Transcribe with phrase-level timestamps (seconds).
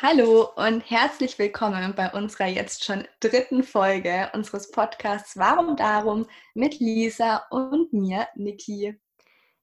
[0.00, 6.78] Hallo und herzlich willkommen bei unserer jetzt schon dritten Folge unseres Podcasts Warum Darum mit
[6.78, 8.96] Lisa und mir, Niki.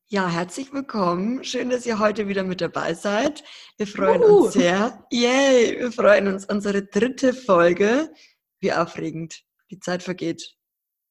[0.07, 1.41] Ja, herzlich willkommen.
[1.45, 3.45] Schön, dass ihr heute wieder mit dabei seid.
[3.77, 4.43] Wir freuen Uhu.
[4.43, 5.05] uns sehr.
[5.09, 5.79] Yay!
[5.79, 6.43] Wir freuen uns.
[6.43, 8.11] Unsere dritte Folge.
[8.59, 9.41] Wie aufregend.
[9.71, 10.57] Die Zeit vergeht.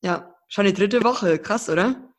[0.02, 1.38] Ja, schon die dritte Woche.
[1.38, 2.14] Krass, oder?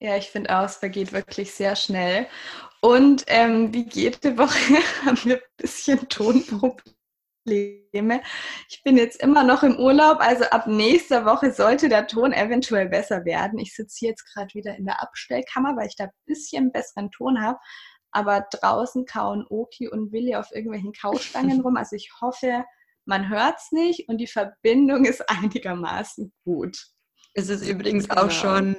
[0.00, 2.26] Ja, ich finde auch, es vergeht wirklich sehr schnell.
[2.80, 4.74] Und ähm, wie jede Woche
[5.04, 8.22] haben wir ein bisschen Tonprobleme.
[8.68, 12.88] Ich bin jetzt immer noch im Urlaub, also ab nächster Woche sollte der Ton eventuell
[12.88, 13.58] besser werden.
[13.58, 17.10] Ich sitze hier jetzt gerade wieder in der Abstellkammer, weil ich da ein bisschen besseren
[17.10, 17.58] Ton habe.
[18.10, 21.76] Aber draußen kauen Oki und Willi auf irgendwelchen Kaustangen rum.
[21.76, 22.64] Also ich hoffe,
[23.04, 26.78] man hört es nicht und die Verbindung ist einigermaßen gut.
[27.34, 28.22] Es ist übrigens genau.
[28.22, 28.76] auch schon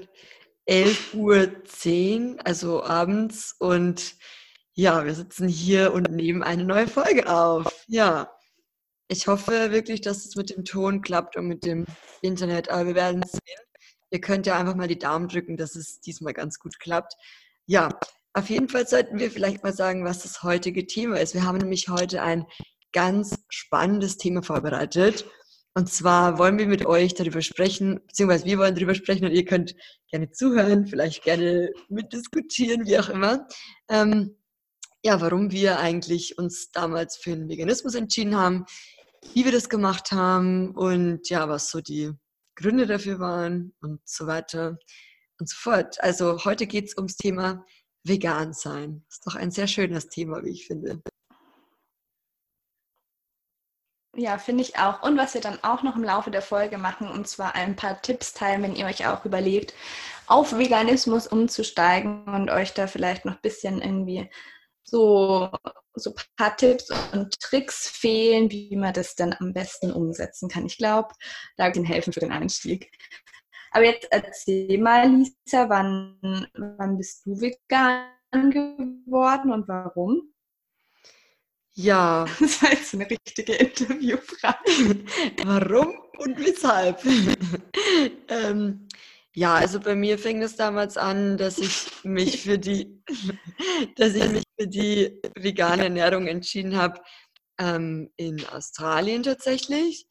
[0.69, 3.55] 11.10 Uhr, also abends.
[3.57, 4.15] Und
[4.73, 7.85] ja, wir sitzen hier und nehmen eine neue Folge auf.
[7.87, 8.31] Ja,
[9.07, 11.85] ich hoffe wirklich, dass es mit dem Ton klappt und mit dem
[12.21, 12.69] Internet.
[12.69, 13.59] Aber wir werden sehen.
[14.11, 17.13] Ihr könnt ja einfach mal die Daumen drücken, dass es diesmal ganz gut klappt.
[17.65, 17.89] Ja,
[18.33, 21.33] auf jeden Fall sollten wir vielleicht mal sagen, was das heutige Thema ist.
[21.33, 22.45] Wir haben nämlich heute ein
[22.93, 25.25] ganz spannendes Thema vorbereitet.
[25.79, 29.45] Und zwar wollen wir mit euch darüber sprechen, beziehungsweise wir wollen darüber sprechen und ihr
[29.45, 29.75] könnt
[30.11, 33.47] gerne zuhören, vielleicht gerne mitdiskutieren, wie auch immer.
[33.87, 34.35] Ähm,
[35.05, 38.65] ja, warum wir eigentlich uns damals für den Veganismus entschieden haben,
[39.33, 42.11] wie wir das gemacht haben und ja, was so die
[42.57, 44.77] Gründe dafür waren und so weiter
[45.39, 45.95] und so fort.
[46.03, 47.65] Also heute geht es ums Thema
[48.03, 49.05] Vegan sein.
[49.09, 51.01] Ist doch ein sehr schönes Thema, wie ich finde.
[54.19, 55.01] Ja, finde ich auch.
[55.01, 58.01] Und was wir dann auch noch im Laufe der Folge machen, und zwar ein paar
[58.01, 59.73] Tipps teilen, wenn ihr euch auch überlegt,
[60.27, 64.29] auf Veganismus umzusteigen und euch da vielleicht noch ein bisschen irgendwie
[64.83, 65.49] so,
[65.93, 70.65] so ein paar Tipps und Tricks fehlen, wie man das dann am besten umsetzen kann.
[70.65, 71.13] Ich glaube,
[71.55, 72.91] da kann helfen für den Einstieg.
[73.71, 76.17] Aber jetzt erzähl mal, Lisa, wann,
[76.77, 78.09] wann bist du vegan
[78.51, 80.33] geworden und warum?
[81.79, 82.25] Ja.
[82.39, 85.05] Das war jetzt eine richtige Interviewfrage.
[85.45, 87.01] Warum und weshalb?
[88.27, 88.87] ähm,
[89.33, 93.01] ja, also bei mir fing es damals an, dass ich mich für die,
[93.95, 96.99] dass ich mich für die vegane Ernährung entschieden habe
[97.57, 100.05] ähm, in Australien tatsächlich.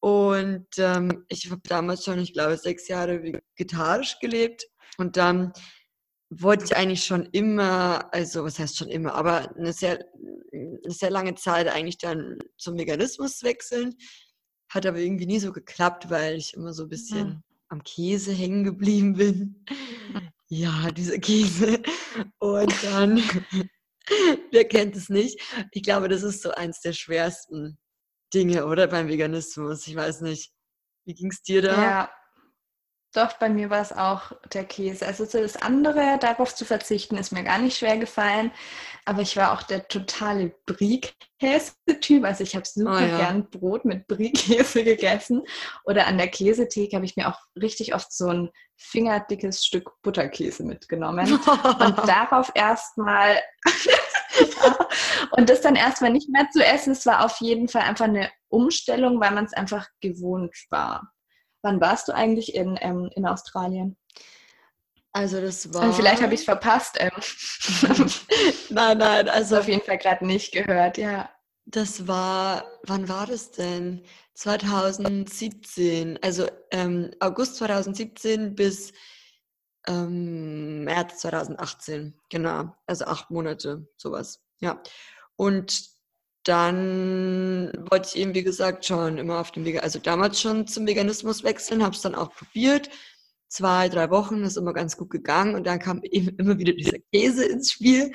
[0.00, 3.20] Und ähm, ich habe damals schon, ich glaube, sechs Jahre
[3.56, 4.68] vegetarisch gelebt.
[4.98, 5.52] Und dann
[6.30, 10.04] wollte ich eigentlich schon immer, also was heißt schon immer, aber eine sehr,
[10.52, 13.96] eine sehr lange Zeit eigentlich dann zum Veganismus wechseln.
[14.68, 17.42] Hat aber irgendwie nie so geklappt, weil ich immer so ein bisschen ja.
[17.68, 19.64] am Käse hängen geblieben bin.
[20.48, 21.82] Ja, dieser Käse.
[22.38, 23.16] Und dann,
[24.50, 25.40] wer kennt es nicht?
[25.72, 27.78] Ich glaube, das ist so eins der schwersten
[28.34, 28.86] Dinge, oder?
[28.86, 29.86] Beim Veganismus.
[29.86, 30.52] Ich weiß nicht.
[31.06, 31.82] Wie ging es dir da?
[31.82, 32.10] Ja,
[33.18, 35.04] doch, bei mir war es auch der Käse.
[35.04, 38.52] Also so das andere, darauf zu verzichten, ist mir gar nicht schwer gefallen.
[39.04, 42.24] Aber ich war auch der totale Brie-Käse-Typ.
[42.24, 43.16] Also ich habe super oh, ja.
[43.16, 45.42] gern Brot mit Brie-Käse gegessen.
[45.84, 50.62] Oder an der Käsetheke habe ich mir auch richtig oft so ein fingerdickes Stück Butterkäse
[50.62, 51.32] mitgenommen.
[51.32, 53.40] Und darauf erstmal
[55.32, 58.30] und das dann erstmal nicht mehr zu essen, es war auf jeden Fall einfach eine
[58.48, 61.10] Umstellung, weil man es einfach gewohnt war.
[61.62, 63.96] Wann warst du eigentlich in, ähm, in Australien?
[65.12, 65.84] Also das war.
[65.84, 66.96] Und vielleicht habe ich es verpasst.
[67.00, 67.10] Ähm.
[68.70, 71.28] nein, nein, also auf jeden Fall gerade nicht gehört, ja.
[71.64, 74.04] Das war, wann war das denn?
[74.34, 78.92] 2017, also ähm, August 2017 bis
[79.88, 84.80] ähm, März 2018, genau, also acht Monate, sowas, ja.
[85.34, 85.97] Und
[86.48, 90.86] dann wollte ich eben, wie gesagt, schon immer auf dem Weg, also damals schon zum
[90.86, 92.88] Veganismus wechseln, habe es dann auch probiert.
[93.48, 96.98] Zwei, drei Wochen ist immer ganz gut gegangen und dann kam eben immer wieder dieser
[97.12, 98.12] Käse ins Spiel.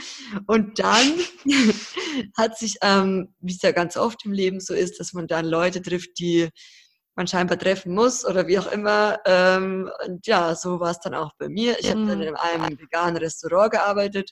[0.47, 1.13] Und dann
[2.37, 5.45] hat sich, ähm, wie es ja ganz oft im Leben so ist, dass man dann
[5.45, 6.49] Leute trifft, die
[7.15, 9.19] man scheinbar treffen muss oder wie auch immer.
[9.25, 11.79] Ähm, und ja, so war es dann auch bei mir.
[11.79, 12.23] Ich habe dann mhm.
[12.23, 14.31] in einem veganen Restaurant gearbeitet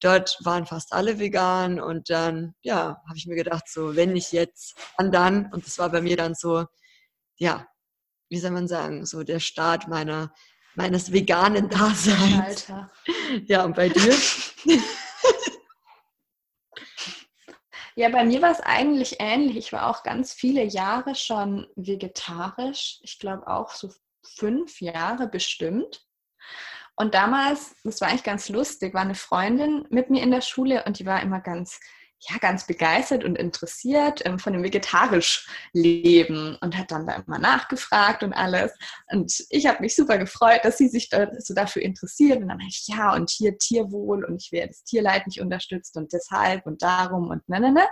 [0.00, 4.32] dort waren fast alle vegan und dann, ja, habe ich mir gedacht, so, wenn nicht
[4.32, 5.52] jetzt, dann dann.
[5.52, 6.64] Und das war bei mir dann so,
[7.36, 7.66] ja,
[8.28, 10.32] wie soll man sagen, so der Start meiner,
[10.74, 12.70] meines veganen Daseins.
[12.70, 12.90] Alter.
[13.46, 14.16] Ja, und bei dir?
[17.98, 19.56] Ja, bei mir war es eigentlich ähnlich.
[19.56, 23.00] Ich war auch ganz viele Jahre schon vegetarisch.
[23.02, 23.92] Ich glaube auch so
[24.22, 26.06] fünf Jahre bestimmt.
[26.98, 30.84] Und damals, das war eigentlich ganz lustig, war eine Freundin mit mir in der Schule
[30.84, 31.78] und die war immer ganz
[32.20, 37.38] ja ganz begeistert und interessiert ähm, von dem vegetarisch Leben und hat dann da immer
[37.38, 38.72] nachgefragt und alles.
[39.12, 42.38] Und ich habe mich super gefreut, dass sie sich da so dafür interessiert.
[42.40, 45.96] Und dann habe ich, ja, und hier Tierwohl und ich werde das Tierleid nicht unterstützt
[45.96, 47.86] und deshalb und darum und ne, ne, ne.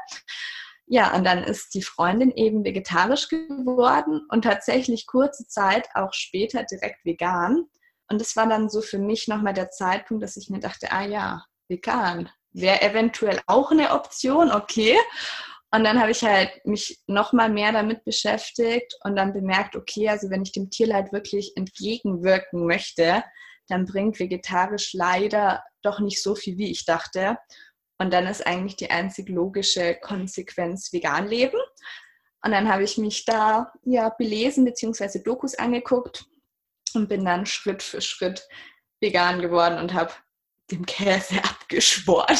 [0.89, 6.63] Ja, und dann ist die Freundin eben vegetarisch geworden und tatsächlich kurze Zeit auch später
[6.65, 7.67] direkt vegan.
[8.09, 11.05] Und das war dann so für mich nochmal der Zeitpunkt, dass ich mir dachte, ah
[11.05, 14.97] ja, vegan wäre eventuell auch eine Option, okay.
[15.73, 20.31] Und dann habe ich halt mich nochmal mehr damit beschäftigt und dann bemerkt, okay, also
[20.31, 23.25] wenn ich dem Tierleid wirklich entgegenwirken möchte,
[23.69, 27.37] dann bringt vegetarisch leider doch nicht so viel, wie ich dachte.
[27.99, 31.59] Und dann ist eigentlich die einzig logische Konsequenz vegan leben.
[32.45, 35.21] Und dann habe ich mich da ja belesen bzw.
[35.23, 36.27] Dokus angeguckt
[36.95, 38.47] und bin dann Schritt für Schritt
[39.01, 40.13] vegan geworden und habe
[40.71, 42.37] dem Käse abgeschworen.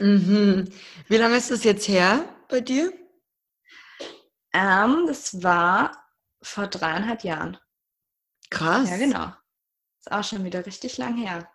[0.00, 0.68] Mhm.
[1.08, 2.92] Wie lange ist das jetzt her bei dir?
[4.52, 5.92] Ähm, das war
[6.42, 7.58] vor dreieinhalb Jahren.
[8.50, 8.90] Krass.
[8.90, 9.32] Ja, genau.
[10.00, 11.50] Ist auch schon wieder richtig lang her.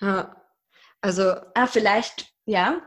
[0.00, 0.36] Ja.
[1.00, 1.34] Also.
[1.54, 2.80] Ah, vielleicht, ja.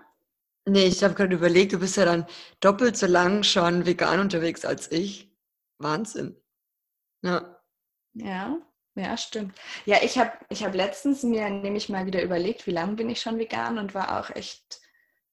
[0.67, 2.25] Nee, ich habe gerade überlegt, du bist ja dann
[2.59, 5.31] doppelt so lang schon vegan unterwegs als ich.
[5.77, 6.41] Wahnsinn.
[7.21, 7.61] Ja.
[8.13, 8.57] Ja.
[8.95, 9.57] Ja, stimmt.
[9.85, 13.21] Ja, ich habe ich hab letztens mir nämlich mal wieder überlegt, wie lange bin ich
[13.21, 14.79] schon vegan und war auch echt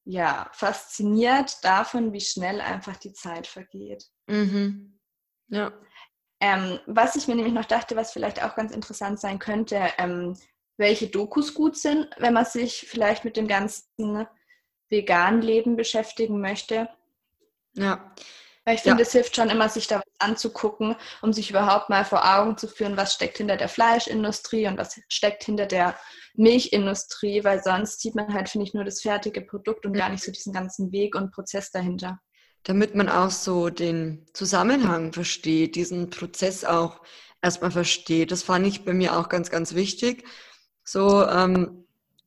[0.04, 4.04] ja, fasziniert davon, wie schnell einfach die Zeit vergeht.
[4.26, 4.98] Mhm.
[5.48, 5.72] Ja.
[6.40, 10.36] Ähm, was ich mir nämlich noch dachte, was vielleicht auch ganz interessant sein könnte, ähm,
[10.76, 14.26] welche Dokus gut sind, wenn man sich vielleicht mit dem ganzen
[14.88, 16.88] veganen Leben beschäftigen möchte.
[17.74, 18.12] Ja.
[18.64, 19.06] Weil ich finde, ja.
[19.06, 22.68] es hilft schon immer, sich da was anzugucken, um sich überhaupt mal vor Augen zu
[22.68, 25.96] führen, was steckt hinter der Fleischindustrie und was steckt hinter der
[26.34, 30.22] Milchindustrie, weil sonst sieht man halt, finde ich, nur das fertige Produkt und gar nicht
[30.22, 32.20] so diesen ganzen Weg und Prozess dahinter.
[32.62, 37.00] Damit man auch so den Zusammenhang versteht, diesen Prozess auch
[37.42, 38.30] erstmal versteht.
[38.30, 40.24] Das fand ich bei mir auch ganz, ganz wichtig.
[40.84, 41.84] So, ähm,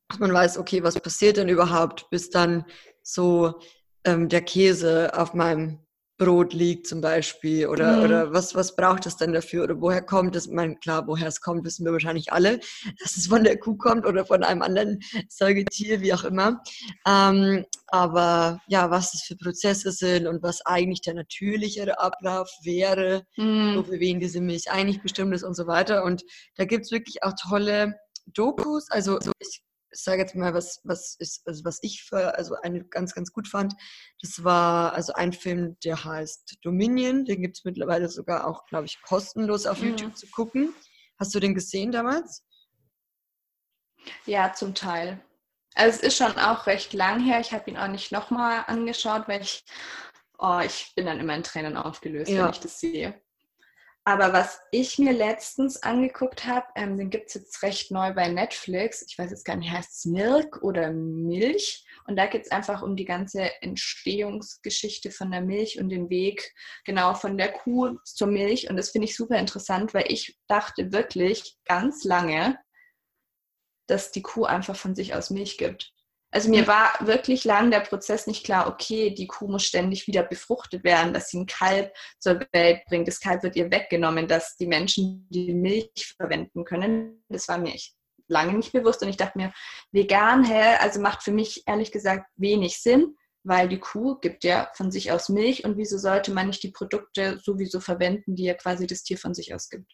[0.08, 2.66] dass man weiß, okay, was passiert denn überhaupt, bis dann
[3.02, 3.58] so
[4.04, 5.85] ähm, der Käse auf meinem
[6.18, 8.04] Brot liegt zum Beispiel oder, mhm.
[8.04, 10.46] oder was, was braucht es denn dafür oder woher kommt es?
[10.46, 12.60] Ich meine, klar, woher es kommt, wissen wir wahrscheinlich alle,
[13.00, 16.62] dass es von der Kuh kommt oder von einem anderen Säugetier, wie auch immer.
[17.06, 23.24] Ähm, aber ja, was es für Prozesse sind und was eigentlich der natürlichere Ablauf wäre,
[23.36, 23.74] mhm.
[23.74, 26.04] so für wen diese Milch eigentlich bestimmt ist und so weiter.
[26.04, 26.22] Und
[26.56, 27.94] da gibt es wirklich auch tolle
[28.26, 28.90] Dokus.
[28.90, 29.62] Also ich
[29.96, 33.32] ich sage jetzt mal, was, was, ist, also was ich für, also eine ganz, ganz
[33.32, 33.74] gut fand.
[34.20, 37.24] Das war also ein Film, der heißt Dominion.
[37.24, 39.88] Den gibt es mittlerweile sogar auch, glaube ich, kostenlos auf mhm.
[39.88, 40.74] YouTube zu gucken.
[41.18, 42.44] Hast du den gesehen damals?
[44.26, 45.24] Ja, zum Teil.
[45.74, 47.40] Also es ist schon auch recht lang her.
[47.40, 49.64] Ich habe ihn auch nicht nochmal angeschaut, weil ich,
[50.38, 52.44] oh, ich bin dann immer in Tränen aufgelöst, ja.
[52.44, 53.20] wenn ich das sehe.
[54.08, 58.28] Aber was ich mir letztens angeguckt habe, ähm, den gibt es jetzt recht neu bei
[58.28, 59.04] Netflix.
[59.08, 61.84] Ich weiß jetzt gar nicht, heißt es Milk oder Milch?
[62.06, 66.54] Und da geht es einfach um die ganze Entstehungsgeschichte von der Milch und den Weg
[66.84, 68.70] genau von der Kuh zur Milch.
[68.70, 72.60] Und das finde ich super interessant, weil ich dachte wirklich ganz lange,
[73.88, 75.95] dass die Kuh einfach von sich aus Milch gibt.
[76.36, 80.22] Also mir war wirklich lang der Prozess nicht klar, okay, die Kuh muss ständig wieder
[80.22, 83.08] befruchtet werden, dass sie ein Kalb zur Welt bringt.
[83.08, 87.24] Das Kalb wird ihr weggenommen, dass die Menschen die Milch verwenden können.
[87.30, 87.94] Das war mir echt
[88.28, 89.50] lange nicht bewusst und ich dachte mir,
[89.92, 93.16] vegan, hä, also macht für mich ehrlich gesagt wenig Sinn
[93.46, 96.72] weil die Kuh gibt ja von sich aus Milch und wieso sollte man nicht die
[96.72, 99.92] Produkte sowieso verwenden, die ja quasi das Tier von sich aus gibt.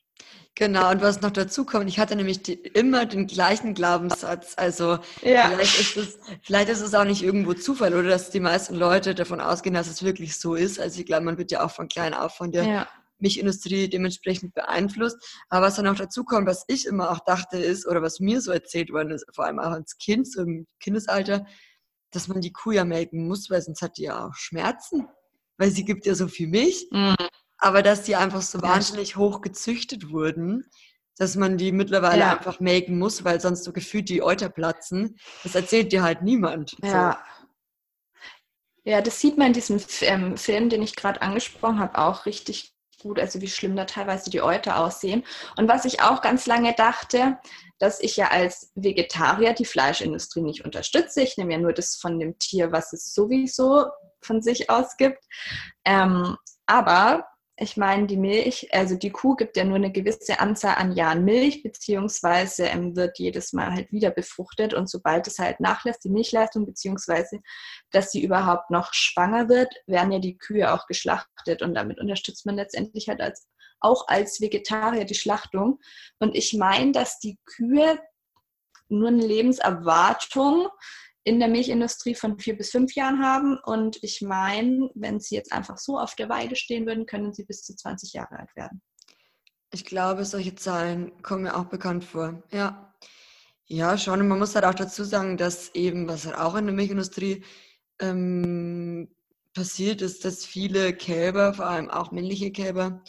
[0.55, 4.55] Genau, und was noch dazu kommt, ich hatte nämlich die, immer den gleichen Glaubenssatz.
[4.57, 5.51] Also ja.
[5.51, 9.15] vielleicht, ist es, vielleicht ist es auch nicht irgendwo Zufall oder dass die meisten Leute
[9.15, 10.81] davon ausgehen, dass es wirklich so ist.
[10.81, 12.89] Also ich glaube, man wird ja auch von klein auf von der ja.
[13.19, 15.17] Milchindustrie dementsprechend beeinflusst.
[15.51, 18.41] Aber was dann noch dazu kommt, was ich immer auch dachte ist, oder was mir
[18.41, 21.45] so erzählt worden ist, vor allem auch als Kind, so im Kindesalter,
[22.13, 25.09] dass man die Kuh ja melken muss, weil sonst hat die ja auch Schmerzen,
[25.59, 26.87] weil sie gibt ja so viel Milch.
[26.91, 27.17] Mhm.
[27.59, 30.65] Aber dass die einfach so wahnsinnig hoch gezüchtet wurden,
[31.17, 32.33] dass man die mittlerweile ja.
[32.33, 36.77] einfach melken muss, weil sonst so gefühlt die Euter platzen, das erzählt dir halt niemand.
[36.83, 37.13] Ja.
[37.13, 37.33] So.
[38.85, 42.75] Ja, das sieht man in diesem ähm, Film, den ich gerade angesprochen habe, auch richtig
[43.03, 45.25] gut, also wie schlimm da teilweise die Euter aussehen.
[45.57, 47.39] Und was ich auch ganz lange dachte,
[47.79, 51.23] dass ich ja als Vegetarier die Fleischindustrie nicht unterstütze.
[51.23, 53.87] Ich nehme ja nur das von dem Tier, was es sowieso
[54.21, 55.23] von sich aus gibt.
[55.85, 60.77] Ähm, aber ich meine, die Milch, also die Kuh gibt ja nur eine gewisse Anzahl
[60.77, 65.61] an Jahren Milch, beziehungsweise ähm, wird jedes Mal halt wieder befruchtet und sobald es halt
[65.61, 67.41] nachlässt, die Milchleistung, beziehungsweise
[67.91, 72.47] dass sie überhaupt noch schwanger wird, werden ja die Kühe auch geschlachtet und damit unterstützt
[72.47, 73.47] man letztendlich halt als,
[73.81, 75.79] auch als Vegetarier die Schlachtung.
[76.21, 78.01] Und ich meine, dass die Kühe
[78.89, 80.69] nur eine Lebenserwartung
[81.25, 83.59] in der Milchindustrie von vier bis fünf Jahren haben.
[83.65, 87.45] Und ich meine, wenn sie jetzt einfach so auf der Weide stehen würden, können sie
[87.45, 88.83] bis zu 20 Jahre alt werden.
[89.73, 92.43] Ich glaube, solche Zahlen kommen mir auch bekannt vor.
[92.51, 92.95] Ja.
[93.67, 94.21] Ja, schon.
[94.21, 97.45] Und man muss halt auch dazu sagen, dass eben, was halt auch in der Milchindustrie
[98.01, 99.09] ähm,
[99.55, 103.03] passiert, ist, dass viele Kälber, vor allem auch männliche Kälber,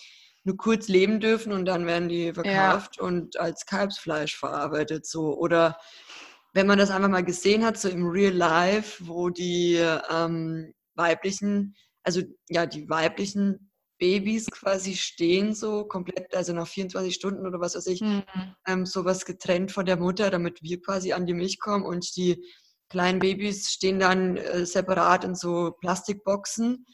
[0.46, 3.03] nur kurz leben dürfen und dann werden die verkauft ja.
[3.03, 5.05] und als Kalbsfleisch verarbeitet.
[5.05, 5.38] So.
[5.38, 5.77] Oder
[6.54, 9.76] wenn man das einfach mal gesehen hat, so im Real Life, wo die
[10.10, 17.48] ähm, weiblichen, also ja, die weiblichen Babys quasi stehen, so komplett, also nach 24 Stunden
[17.48, 18.24] oder was weiß ich, mhm.
[18.68, 22.44] ähm, sowas getrennt von der Mutter, damit wir quasi an die Milch kommen und die
[22.90, 26.86] kleinen Babys stehen dann äh, separat in so Plastikboxen.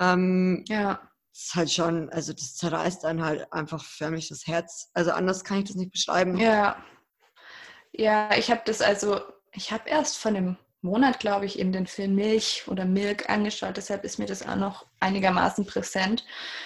[0.00, 1.00] Ähm, ja.
[1.32, 4.90] Das ist halt schon, also das zerreißt dann halt einfach förmlich das Herz.
[4.94, 6.36] Also anders kann ich das nicht beschreiben.
[6.36, 6.82] Ja.
[7.98, 9.20] Ja, ich habe das also,
[9.52, 13.76] ich habe erst von einem Monat, glaube ich, eben den Film Milch oder Milk angeschaut.
[13.78, 16.24] Deshalb ist mir das auch noch einigermaßen präsent.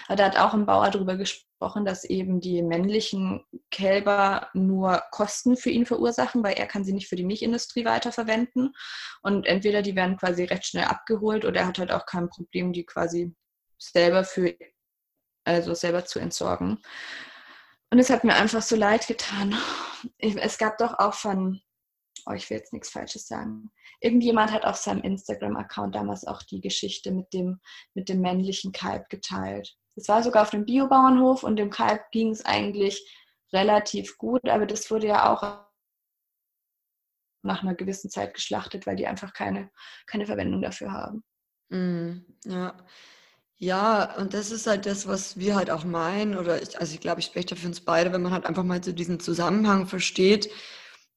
[0.08, 5.70] Da hat auch ein Bauer darüber gesprochen, dass eben die männlichen Kälber nur Kosten für
[5.70, 8.74] ihn verursachen, weil er kann sie nicht für die Milchindustrie weiterverwenden.
[9.22, 12.72] Und entweder die werden quasi recht schnell abgeholt oder er hat halt auch kein Problem,
[12.72, 13.32] die quasi
[13.78, 14.56] selber für,
[15.44, 16.82] also selber zu entsorgen.
[17.90, 19.56] Und es hat mir einfach so leid getan.
[20.18, 21.60] Es gab doch auch von,
[22.26, 23.70] oh, ich will jetzt nichts Falsches sagen.
[24.00, 27.60] Irgendjemand hat auf seinem Instagram-Account damals auch die Geschichte mit dem,
[27.94, 29.76] mit dem männlichen Kalb geteilt.
[29.96, 33.04] Es war sogar auf dem Biobauernhof und dem Kalb ging es eigentlich
[33.52, 35.66] relativ gut, aber das wurde ja auch
[37.42, 39.70] nach einer gewissen Zeit geschlachtet, weil die einfach keine,
[40.06, 41.24] keine Verwendung dafür haben.
[41.70, 42.76] Mm, ja.
[43.62, 47.00] Ja, und das ist halt das, was wir halt auch meinen, oder ich, also ich
[47.00, 49.86] glaube, ich spreche da für uns beide, wenn man halt einfach mal so diesen Zusammenhang
[49.86, 50.48] versteht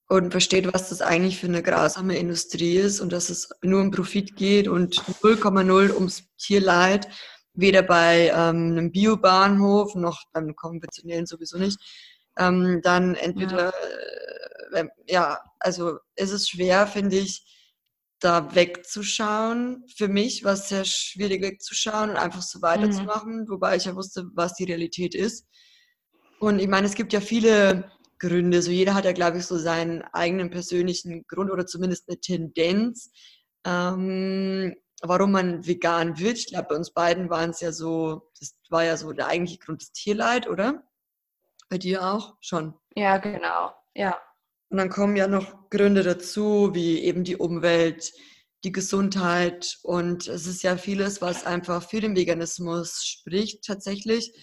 [0.09, 3.91] und versteht, was das eigentlich für eine grausame Industrie ist und dass es nur um
[3.91, 7.07] Profit geht und 0,0 ums Tierleid,
[7.53, 11.79] weder bei ähm, einem Biobahnhof noch beim konventionellen sowieso nicht.
[12.37, 13.73] Ähm, dann entweder,
[14.73, 14.81] ja.
[14.81, 17.52] Äh, ja, also es ist schwer, finde ich,
[18.23, 19.83] da wegzuschauen.
[19.95, 23.49] Für mich war es sehr schwierig wegzuschauen und einfach so weiterzumachen, mhm.
[23.49, 25.47] wobei ich ja wusste, was die Realität ist.
[26.39, 28.61] Und ich meine, es gibt ja viele Gründe.
[28.61, 33.11] So jeder hat ja, glaube ich, so seinen eigenen persönlichen Grund oder zumindest eine Tendenz,
[33.65, 36.37] ähm, warum man vegan wird.
[36.37, 39.59] Ich glaube, bei uns beiden waren es ja so, das war ja so der eigentliche
[39.59, 40.83] Grund des Tierleid, oder?
[41.69, 42.73] Bei dir auch schon.
[42.95, 43.73] Ja, genau.
[43.95, 44.19] Ja.
[44.73, 48.11] Und dann kommen ja noch Gründe dazu, wie eben die Umwelt,
[48.63, 54.33] die Gesundheit und es ist ja vieles, was einfach für den Veganismus spricht tatsächlich.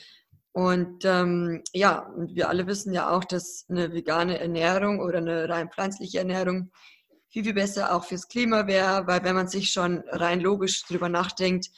[0.52, 5.68] Und ähm, ja, wir alle wissen ja auch, dass eine vegane Ernährung oder eine rein
[5.68, 6.70] pflanzliche Ernährung
[7.28, 11.08] viel, viel besser auch fürs Klima wäre, weil wenn man sich schon rein logisch drüber
[11.08, 11.70] nachdenkt,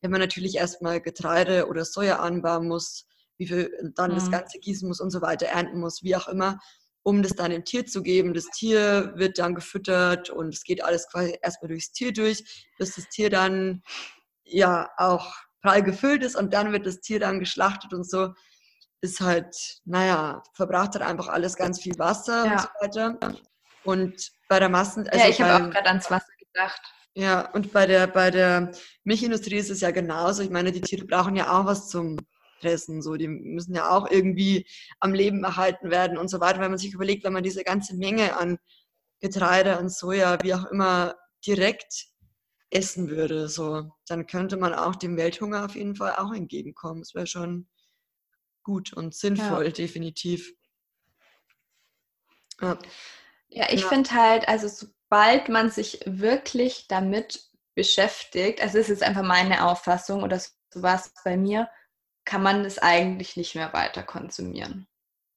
[0.00, 4.14] wenn man natürlich erstmal Getreide oder Soja anbauen muss, wie viel dann mhm.
[4.14, 6.60] das Ganze gießen muss und so weiter, ernten muss, wie auch immer,
[7.06, 8.34] um das dann dem Tier zu geben.
[8.34, 12.96] Das Tier wird dann gefüttert und es geht alles quasi erstmal durchs Tier durch, bis
[12.96, 13.84] das Tier dann
[14.42, 15.32] ja auch
[15.62, 18.34] prall gefüllt ist und dann wird das Tier dann geschlachtet und so.
[19.02, 22.52] Ist halt, naja, verbraucht halt einfach alles ganz viel Wasser ja.
[22.52, 23.36] und so weiter.
[23.84, 25.08] Und bei der Massen.
[25.08, 26.82] Also ja, ich habe auch gerade ans Wasser gedacht.
[27.14, 28.72] Ja, und bei der, bei der
[29.04, 30.42] Milchindustrie ist es ja genauso.
[30.42, 32.18] Ich meine, die Tiere brauchen ja auch was zum
[32.60, 33.02] fressen.
[33.02, 34.66] So, die müssen ja auch irgendwie
[35.00, 36.60] am Leben erhalten werden und so weiter.
[36.60, 38.58] Wenn man sich überlegt, wenn man diese ganze Menge an
[39.20, 41.14] Getreide, an Soja, wie auch immer,
[41.46, 42.06] direkt
[42.70, 47.00] essen würde, so, dann könnte man auch dem Welthunger auf jeden Fall auch entgegenkommen.
[47.00, 47.68] Das wäre schon
[48.62, 49.70] gut und sinnvoll, ja.
[49.70, 50.52] definitiv.
[52.60, 52.78] Ja,
[53.48, 53.88] ja ich ja.
[53.88, 60.22] finde halt, also sobald man sich wirklich damit beschäftigt, also es ist einfach meine Auffassung
[60.22, 61.68] oder so war es bei mir,
[62.26, 64.86] kann man es eigentlich nicht mehr weiter konsumieren.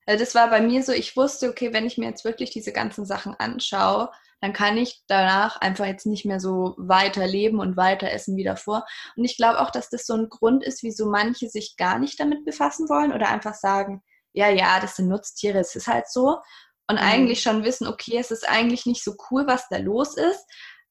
[0.06, 2.74] Also das war bei mir so, ich wusste, okay, wenn ich mir jetzt wirklich diese
[2.74, 4.10] ganzen Sachen anschaue,
[4.42, 8.44] dann kann ich danach einfach jetzt nicht mehr so weiter leben und weiter essen wie
[8.44, 8.86] davor.
[9.16, 12.20] Und ich glaube auch, dass das so ein Grund ist, wieso manche sich gar nicht
[12.20, 14.02] damit befassen wollen oder einfach sagen,
[14.34, 16.40] ja, ja, das sind Nutztiere, es ist halt so.
[16.88, 17.06] Und mhm.
[17.06, 20.44] eigentlich schon wissen, okay, es ist eigentlich nicht so cool, was da los ist.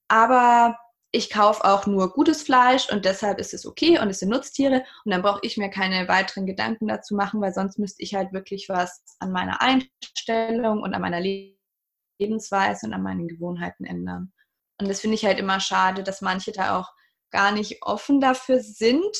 [0.08, 0.78] Aber
[1.10, 4.84] ich kaufe auch nur gutes Fleisch und deshalb ist es okay und es sind Nutztiere
[5.04, 8.32] und dann brauche ich mir keine weiteren Gedanken dazu machen, weil sonst müsste ich halt
[8.32, 14.32] wirklich was an meiner Einstellung und an meiner Lebensweise und an meinen Gewohnheiten ändern.
[14.80, 16.92] Und das finde ich halt immer schade, dass manche da auch
[17.30, 19.16] gar nicht offen dafür sind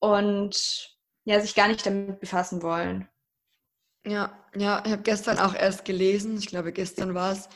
[0.00, 3.08] und ja, sich gar nicht damit befassen wollen.
[4.06, 7.48] Ja, ja, ich habe gestern auch erst gelesen, ich glaube gestern war es,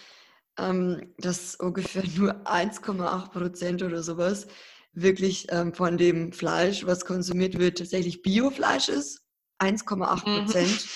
[0.58, 4.46] ähm, dass ungefähr nur 1,8 Prozent oder sowas
[4.92, 9.22] wirklich ähm, von dem Fleisch, was konsumiert wird, tatsächlich Biofleisch ist.
[9.60, 10.44] 1,8 mhm.
[10.44, 10.86] Prozent.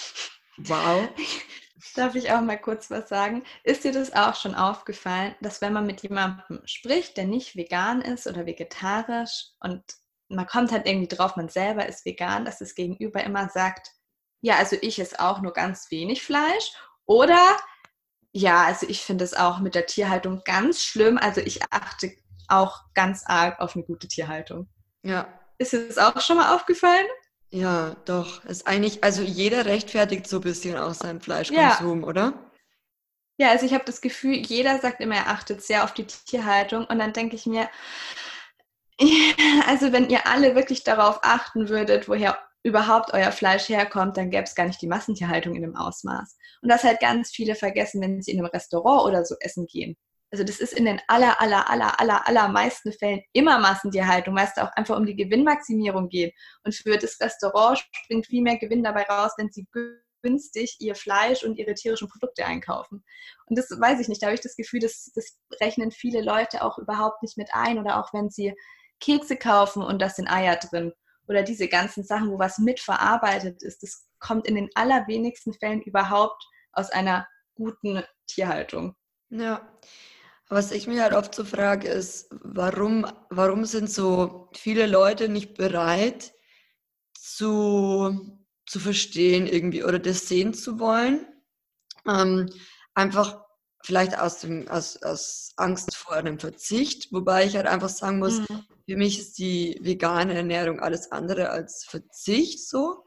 [0.56, 0.68] Mhm.
[0.68, 1.08] Wow.
[1.94, 3.42] Darf ich auch mal kurz was sagen?
[3.62, 8.02] Ist dir das auch schon aufgefallen, dass wenn man mit jemandem spricht, der nicht vegan
[8.02, 9.82] ist oder vegetarisch und
[10.28, 13.92] man kommt halt irgendwie drauf, man selber ist vegan, dass das Gegenüber immer sagt,
[14.40, 16.72] ja, also ich esse auch nur ganz wenig Fleisch
[17.06, 17.56] oder
[18.36, 21.16] ja, also ich finde es auch mit der Tierhaltung ganz schlimm.
[21.16, 22.12] Also ich achte
[22.48, 24.68] auch ganz arg auf eine gute Tierhaltung.
[25.02, 25.26] Ja.
[25.56, 27.06] Ist dir das auch schon mal aufgefallen?
[27.50, 28.44] Ja, doch.
[28.44, 32.06] Ist eigentlich, also jeder rechtfertigt so ein bisschen auch seinen Fleischkonsum, ja.
[32.06, 32.32] oder?
[33.38, 36.84] Ja, also ich habe das Gefühl, jeder sagt immer, er achtet sehr auf die Tierhaltung.
[36.84, 37.70] Und dann denke ich mir,
[39.66, 44.42] also wenn ihr alle wirklich darauf achten würdet, woher überhaupt euer Fleisch herkommt, dann gäbe
[44.42, 46.36] es gar nicht die Massentierhaltung in dem Ausmaß.
[46.62, 49.96] Und das halt ganz viele vergessen, wenn sie in einem Restaurant oder so essen gehen.
[50.32, 54.54] Also das ist in den aller, aller, aller, aller, allermeisten Fällen immer Massentierhaltung, weil es
[54.54, 56.34] da auch einfach um die Gewinnmaximierung geht.
[56.64, 59.68] Und für das Restaurant springt viel mehr Gewinn dabei raus, wenn sie
[60.22, 63.04] günstig ihr Fleisch und ihre tierischen Produkte einkaufen.
[63.46, 66.64] Und das weiß ich nicht, da habe ich das Gefühl, das, das rechnen viele Leute
[66.64, 67.78] auch überhaupt nicht mit ein.
[67.78, 68.54] Oder auch wenn sie
[68.98, 70.92] Kekse kaufen und da sind Eier drin
[71.28, 76.42] oder diese ganzen Sachen, wo was mitverarbeitet ist, das kommt in den allerwenigsten Fällen überhaupt
[76.72, 78.94] aus einer guten Tierhaltung.
[79.30, 79.68] Ja.
[80.48, 85.54] Was ich mir halt oft so frage, ist, warum, warum sind so viele Leute nicht
[85.54, 86.32] bereit
[87.18, 91.26] zu, zu verstehen irgendwie oder das sehen zu wollen?
[92.06, 92.48] Ähm,
[92.94, 93.42] einfach
[93.82, 98.38] vielleicht aus, dem, aus, aus Angst vor einem Verzicht, wobei ich halt einfach sagen muss,
[98.48, 98.64] mhm.
[98.88, 103.04] Für mich ist die vegane Ernährung alles andere als Verzicht so.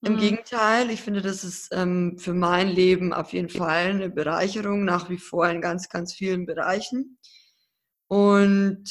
[0.00, 0.18] Im mhm.
[0.18, 5.10] Gegenteil, ich finde, das ist ähm, für mein Leben auf jeden Fall eine Bereicherung, nach
[5.10, 7.18] wie vor in ganz, ganz vielen Bereichen.
[8.06, 8.84] Und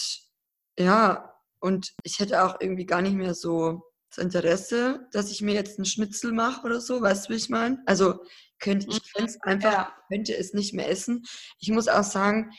[0.77, 5.53] ja, und ich hätte auch irgendwie gar nicht mehr so das Interesse, dass ich mir
[5.53, 7.81] jetzt einen Schnitzel mache oder so, weißt du, wie ich meine?
[7.85, 8.23] Also
[8.59, 9.95] könnte ich könnte es einfach, ja.
[10.09, 11.23] könnte es nicht mehr essen.
[11.59, 12.51] Ich muss auch sagen,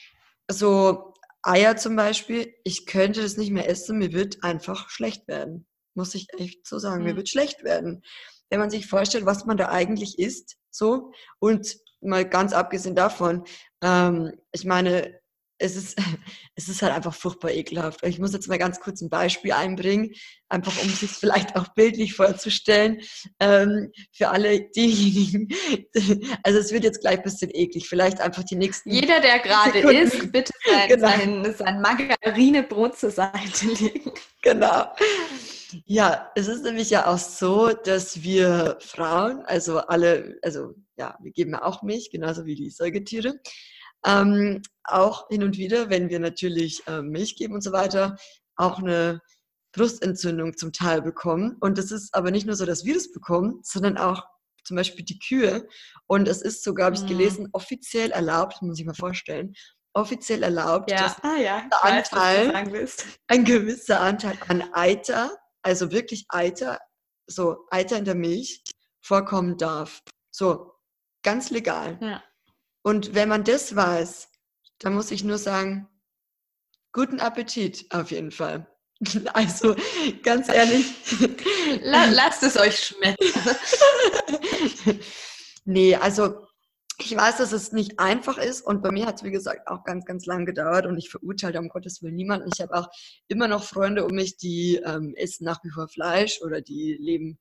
[0.50, 1.14] so
[1.48, 5.66] Eier zum Beispiel, ich könnte das nicht mehr essen, mir wird einfach schlecht werden.
[5.94, 7.08] Muss ich echt so sagen, mhm.
[7.10, 8.02] mir wird schlecht werden.
[8.50, 13.44] Wenn man sich vorstellt, was man da eigentlich isst, so, und mal ganz abgesehen davon,
[13.82, 15.17] ähm, ich meine,
[15.58, 15.98] es ist,
[16.54, 18.04] es ist halt einfach furchtbar ekelhaft.
[18.04, 20.12] Ich muss jetzt mal ganz kurz ein Beispiel einbringen,
[20.48, 23.00] einfach um sich vielleicht auch bildlich vorzustellen.
[23.40, 25.48] Ähm, für alle diejenigen,
[26.42, 28.90] also es wird jetzt gleich ein bisschen eklig, vielleicht einfach die nächsten.
[28.90, 31.08] Jeder, der gerade isst, bitte sein, genau.
[31.08, 34.12] sein, sein Margarinebrot zur Seite legen.
[34.42, 34.86] Genau.
[35.84, 41.30] Ja, es ist nämlich ja auch so, dass wir Frauen, also alle, also ja, wir
[41.30, 43.38] geben ja auch Milch, genauso wie die Säugetiere.
[44.04, 48.16] Ähm, auch hin und wieder, wenn wir natürlich äh, Milch geben und so weiter,
[48.56, 49.20] auch eine
[49.72, 51.56] Brustentzündung zum Teil bekommen.
[51.60, 54.24] Und es ist aber nicht nur so, dass wir das bekommen, sondern auch
[54.64, 55.66] zum Beispiel die Kühe.
[56.06, 57.08] Und es ist sogar, habe ich mhm.
[57.08, 59.54] gelesen, offiziell erlaubt, muss ich mal vorstellen,
[59.94, 60.98] offiziell erlaubt, ja.
[60.98, 61.68] dass ah, ja.
[61.82, 62.96] Anteil, weiß,
[63.28, 66.78] ein gewisser Anteil an Eiter, also wirklich Eiter,
[67.26, 68.62] so Eiter in der Milch,
[69.00, 70.02] vorkommen darf.
[70.30, 70.72] So,
[71.22, 71.98] ganz legal.
[72.00, 72.22] Ja.
[72.82, 74.28] Und wenn man das weiß,
[74.78, 75.88] dann muss ich nur sagen,
[76.92, 78.66] guten Appetit auf jeden Fall.
[79.32, 79.76] Also
[80.24, 80.86] ganz ehrlich.
[81.82, 83.16] Lasst es euch schmecken.
[85.64, 86.48] nee, also
[87.00, 89.84] ich weiß, dass es nicht einfach ist und bei mir hat es, wie gesagt, auch
[89.84, 92.50] ganz, ganz lang gedauert und ich verurteile um Gottes Willen niemanden.
[92.52, 92.88] Ich habe auch
[93.28, 97.38] immer noch Freunde um mich, die ähm, essen nach wie vor Fleisch oder die leben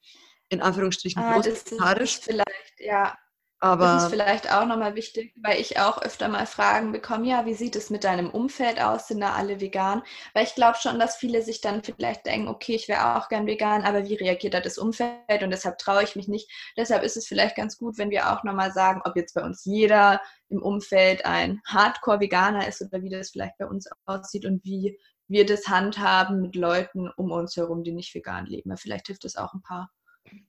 [0.49, 2.19] in Anführungsstrichen ah, vegetarisch.
[2.21, 3.17] Vielleicht, ja,
[3.59, 7.45] aber das ist vielleicht auch nochmal wichtig, weil ich auch öfter mal Fragen bekomme, ja,
[7.47, 9.07] wie sieht es mit deinem Umfeld aus?
[9.07, 10.03] Sind da alle vegan?
[10.33, 13.47] Weil ich glaube schon, dass viele sich dann vielleicht denken, okay, ich wäre auch gern
[13.47, 15.41] vegan, aber wie reagiert da das Umfeld?
[15.41, 16.51] Und deshalb traue ich mich nicht.
[16.77, 19.65] Deshalb ist es vielleicht ganz gut, wenn wir auch nochmal sagen, ob jetzt bei uns
[19.65, 24.99] jeder im Umfeld ein Hardcore-Veganer ist oder wie das vielleicht bei uns aussieht und wie
[25.27, 28.77] wir das handhaben mit Leuten um uns herum, die nicht vegan leben.
[28.77, 29.89] Vielleicht hilft das auch ein paar.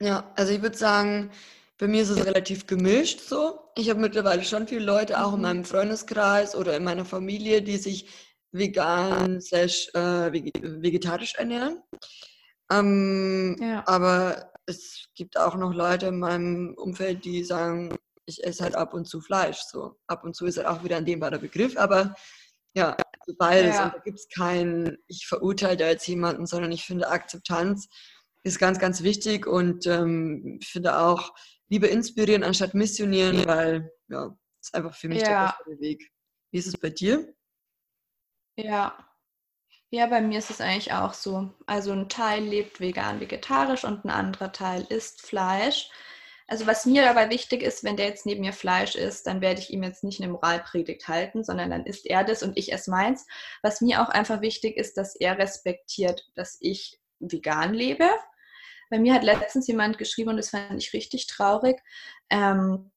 [0.01, 1.31] Ja, also ich würde sagen,
[1.79, 3.61] bei mir ist es relativ gemischt so.
[3.77, 5.43] Ich habe mittlerweile schon viele Leute, auch in mhm.
[5.43, 8.09] meinem Freundeskreis oder in meiner Familie, die sich
[8.51, 11.83] vegan slash äh, vegetarisch ernähren.
[12.71, 13.83] Ähm, ja.
[13.87, 18.93] Aber es gibt auch noch Leute in meinem Umfeld, die sagen, ich esse halt ab
[18.93, 19.59] und zu Fleisch.
[19.71, 22.14] So ab und zu ist halt auch wieder ein dehnbarer Begriff, aber
[22.75, 23.77] ja, also beides.
[23.77, 23.85] Ja.
[23.85, 27.88] Und da gibt es kein, ich verurteile da jetzt jemanden, sondern ich finde Akzeptanz
[28.45, 31.33] ist ganz, ganz wichtig und ähm, ich finde auch
[31.68, 35.28] lieber inspirieren anstatt missionieren, weil ja, ist einfach für mich ja.
[35.28, 36.11] der bessere Weg.
[36.50, 37.33] Wie ist es bei dir?
[38.57, 39.04] Ja.
[39.90, 41.50] Ja, bei mir ist es eigentlich auch so.
[41.66, 45.90] Also ein Teil lebt vegan, vegetarisch und ein anderer Teil isst Fleisch.
[46.46, 49.61] Also was mir dabei wichtig ist, wenn der jetzt neben mir Fleisch isst, dann werde
[49.61, 52.90] ich ihm jetzt nicht eine Moralpredigt halten, sondern dann isst er das und ich esse
[52.90, 53.26] meins.
[53.62, 58.09] Was mir auch einfach wichtig ist, dass er respektiert, dass ich vegan lebe.
[58.90, 61.81] Bei mir hat letztens jemand geschrieben und das fand ich richtig traurig,
[62.31, 62.90] ähm,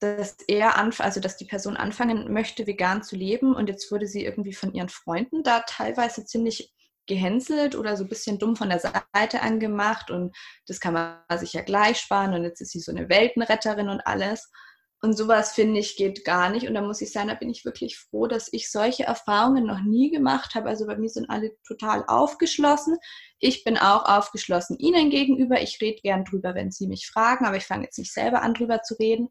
[0.00, 4.06] dass er anf also dass die Person anfangen möchte, vegan zu leben und jetzt wurde
[4.06, 6.72] sie irgendwie von ihren Freunden da teilweise ziemlich
[7.06, 11.52] gehänselt oder so ein bisschen dumm von der Seite angemacht und das kann man sich
[11.52, 14.50] ja gleich sparen und jetzt ist sie so eine Weltenretterin und alles.
[15.04, 16.68] Und sowas finde ich geht gar nicht.
[16.68, 19.80] Und da muss ich sagen, da bin ich wirklich froh, dass ich solche Erfahrungen noch
[19.80, 20.68] nie gemacht habe.
[20.68, 22.96] Also bei mir sind alle total aufgeschlossen.
[23.40, 25.60] Ich bin auch aufgeschlossen Ihnen gegenüber.
[25.60, 28.54] Ich rede gern drüber, wenn Sie mich fragen, aber ich fange jetzt nicht selber an,
[28.54, 29.28] drüber zu reden.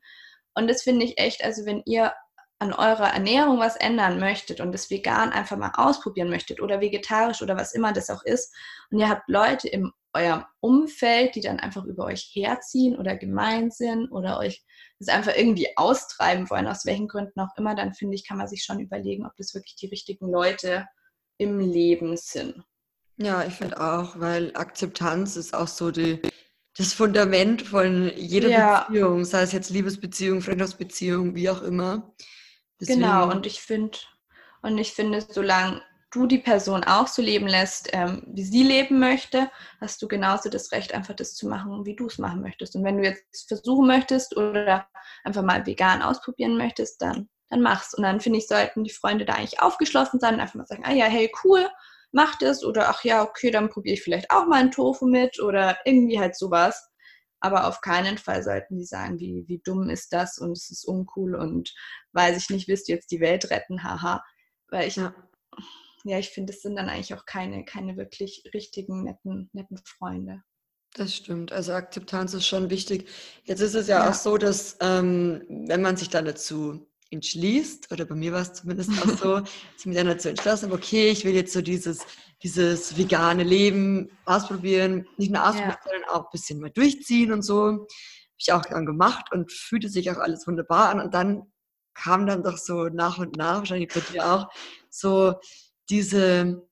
[0.56, 2.14] Und das finde ich echt, also wenn ihr
[2.60, 7.42] an eurer Ernährung was ändern möchtet und das vegan einfach mal ausprobieren möchtet oder vegetarisch
[7.42, 8.54] oder was immer das auch ist
[8.92, 13.72] und ihr habt Leute in eurem Umfeld, die dann einfach über euch herziehen oder gemein
[13.72, 14.64] sind oder euch
[15.00, 18.48] das einfach irgendwie austreiben wollen, aus welchen Gründen auch immer, dann finde ich, kann man
[18.48, 20.88] sich schon überlegen, ob das wirklich die richtigen Leute
[21.38, 22.64] im Leben sind.
[23.18, 26.22] Ja, ich finde auch, weil Akzeptanz ist auch so die,
[26.76, 28.84] das Fundament von jeder ja.
[28.88, 32.14] Beziehung, sei es jetzt Liebesbeziehung, Freundschaftsbeziehung, wie auch immer.
[32.80, 33.98] Deswegen genau, und ich finde,
[34.62, 39.00] und ich finde, solange du die Person auch so leben lässt, ähm, wie sie leben
[39.00, 42.76] möchte, hast du genauso das Recht, einfach das zu machen, wie du es machen möchtest.
[42.76, 44.88] Und wenn du jetzt versuchen möchtest oder
[45.24, 47.94] einfach mal vegan ausprobieren möchtest, dann, dann mach's.
[47.94, 50.84] Und dann finde ich, sollten die Freunde da eigentlich aufgeschlossen sein und einfach mal sagen,
[50.86, 51.68] ah ja, hey, cool,
[52.12, 52.64] mach das.
[52.64, 56.20] Oder ach ja, okay, dann probiere ich vielleicht auch mal einen Tofu mit oder irgendwie
[56.20, 56.92] halt sowas
[57.42, 60.86] aber auf keinen Fall sollten die sagen, wie, wie dumm ist das und es ist
[60.86, 61.74] uncool und
[62.14, 64.24] weiß ich nicht, willst du jetzt die Welt retten, haha.
[64.70, 65.14] Weil ich, ja,
[66.10, 70.42] ja ich finde, es sind dann eigentlich auch keine, keine wirklich richtigen, netten, netten Freunde.
[70.94, 71.52] Das stimmt.
[71.52, 73.08] Also Akzeptanz ist schon wichtig.
[73.46, 74.10] Jetzt ist es ja, ja.
[74.10, 78.54] auch so, dass ähm, wenn man sich dann dazu entschließt, oder bei mir war es
[78.54, 82.00] zumindest auch so, dass ich mich dann dazu entschlossen okay, ich will jetzt so dieses,
[82.44, 85.92] dieses vegane Leben ausprobieren, nicht nur ausprobieren, ja.
[85.92, 87.64] sondern auch ein bisschen mal durchziehen und so.
[87.64, 87.88] Habe
[88.38, 91.00] ich auch dann gemacht und fühlte sich auch alles wunderbar an.
[91.00, 91.52] Und dann
[91.94, 94.50] kam dann doch so nach und nach, wahrscheinlich bei dir auch,
[94.90, 95.36] so
[95.92, 96.68] diese,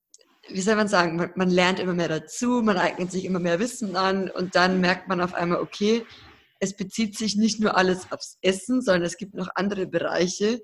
[0.47, 3.59] wie soll man sagen, man, man lernt immer mehr dazu, man eignet sich immer mehr
[3.59, 6.05] Wissen an und dann merkt man auf einmal, okay,
[6.59, 10.61] es bezieht sich nicht nur alles aufs Essen, sondern es gibt noch andere Bereiche,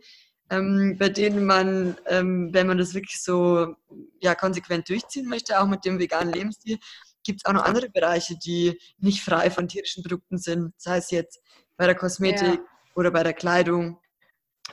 [0.50, 3.76] ähm, bei denen man, ähm, wenn man das wirklich so
[4.20, 6.78] ja, konsequent durchziehen möchte, auch mit dem veganen Lebensstil,
[7.24, 11.12] gibt es auch noch andere Bereiche, die nicht frei von tierischen Produkten sind, sei es
[11.12, 11.40] jetzt
[11.78, 12.66] bei der Kosmetik ja.
[12.96, 14.00] oder bei der Kleidung,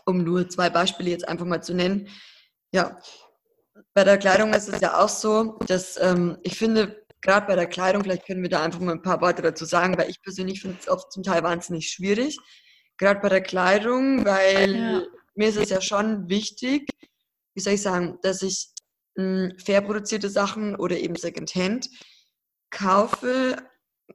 [0.05, 2.09] um nur zwei Beispiele jetzt einfach mal zu nennen.
[2.73, 2.99] Ja,
[3.95, 7.67] bei der Kleidung ist es ja auch so, dass ähm, ich finde, gerade bei der
[7.67, 10.61] Kleidung, vielleicht können wir da einfach mal ein paar Worte dazu sagen, weil ich persönlich
[10.61, 12.39] finde es oft zum Teil wahnsinnig schwierig.
[12.99, 15.03] Gerade bei der Kleidung, weil ja.
[15.35, 16.89] mir ist es ja schon wichtig,
[17.55, 18.69] wie soll ich sagen, dass ich
[19.17, 21.89] mh, hm, fair produzierte Sachen oder eben Secondhand
[22.71, 23.57] kaufe.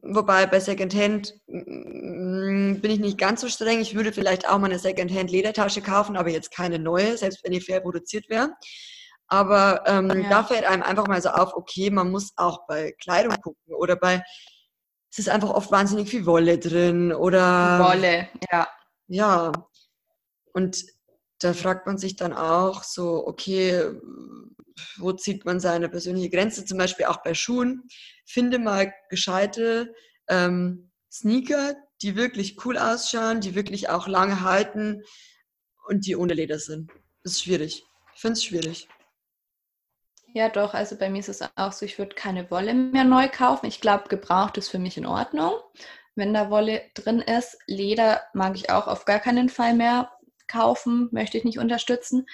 [0.01, 3.79] Wobei bei Secondhand hm, bin ich nicht ganz so streng.
[3.79, 7.51] Ich würde vielleicht auch mal eine Secondhand Ledertasche kaufen, aber jetzt keine neue, selbst wenn
[7.51, 8.53] die fair produziert wäre.
[9.27, 10.29] Aber ähm, ja.
[10.29, 13.95] da fällt einem einfach mal so auf, okay, man muss auch bei Kleidung gucken oder
[13.95, 14.23] bei,
[15.11, 17.79] es ist einfach oft wahnsinnig viel Wolle drin oder.
[17.79, 18.67] Wolle, ja.
[19.07, 19.51] Ja.
[20.53, 20.85] Und
[21.39, 23.91] da fragt man sich dann auch so, okay,
[24.97, 26.65] wo zieht man seine persönliche Grenze?
[26.65, 27.83] Zum Beispiel auch bei Schuhen.
[28.25, 29.93] Finde mal gescheite
[30.29, 35.03] ähm, Sneaker, die wirklich cool ausschauen, die wirklich auch lange halten
[35.87, 36.91] und die ohne Leder sind.
[37.23, 37.83] Das ist schwierig.
[38.13, 38.87] Ich finde es schwierig.
[40.37, 40.75] Ja, doch.
[40.75, 43.65] Also bei mir ist es auch so, ich würde keine Wolle mehr neu kaufen.
[43.65, 45.53] Ich glaube, gebraucht ist für mich in Ordnung,
[46.13, 47.57] wenn da Wolle drin ist.
[47.65, 50.11] Leder mag ich auch auf gar keinen Fall mehr
[50.47, 52.27] kaufen, möchte ich nicht unterstützen.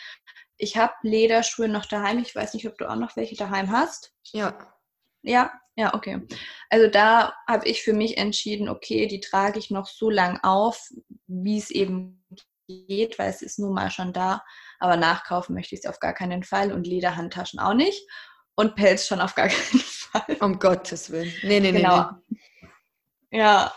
[0.58, 2.20] Ich habe Lederschuhe noch daheim.
[2.20, 4.14] Ich weiß nicht, ob du auch noch welche daheim hast.
[4.34, 4.76] Ja.
[5.22, 6.28] Ja, ja, okay.
[6.70, 10.92] Also da habe ich für mich entschieden, okay, die trage ich noch so lang auf,
[11.28, 12.26] wie es eben
[12.68, 14.44] geht, weil es ist nun mal schon da.
[14.80, 18.08] Aber nachkaufen möchte ich es auf gar keinen Fall und Lederhandtaschen auch nicht.
[18.56, 20.38] Und Pelz schon auf gar keinen Fall.
[20.40, 21.34] Um Gottes Willen.
[21.44, 22.12] Nee, nee, genau.
[22.30, 22.38] nee.
[23.32, 23.40] nee.
[23.40, 23.74] Ja.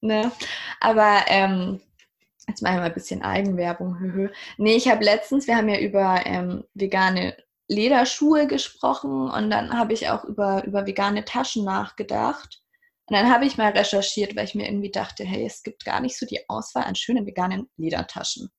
[0.00, 0.32] Ne?
[0.80, 1.80] Aber ähm,
[2.46, 4.30] jetzt mache ich mal ein bisschen Eigenwerbung.
[4.58, 7.36] nee, ich habe letztens, wir haben ja über ähm, vegane
[7.68, 12.63] Lederschuhe gesprochen und dann habe ich auch über, über vegane Taschen nachgedacht.
[13.06, 16.00] Und dann habe ich mal recherchiert, weil ich mir irgendwie dachte, hey, es gibt gar
[16.00, 18.50] nicht so die Auswahl an schönen veganen Ledertaschen.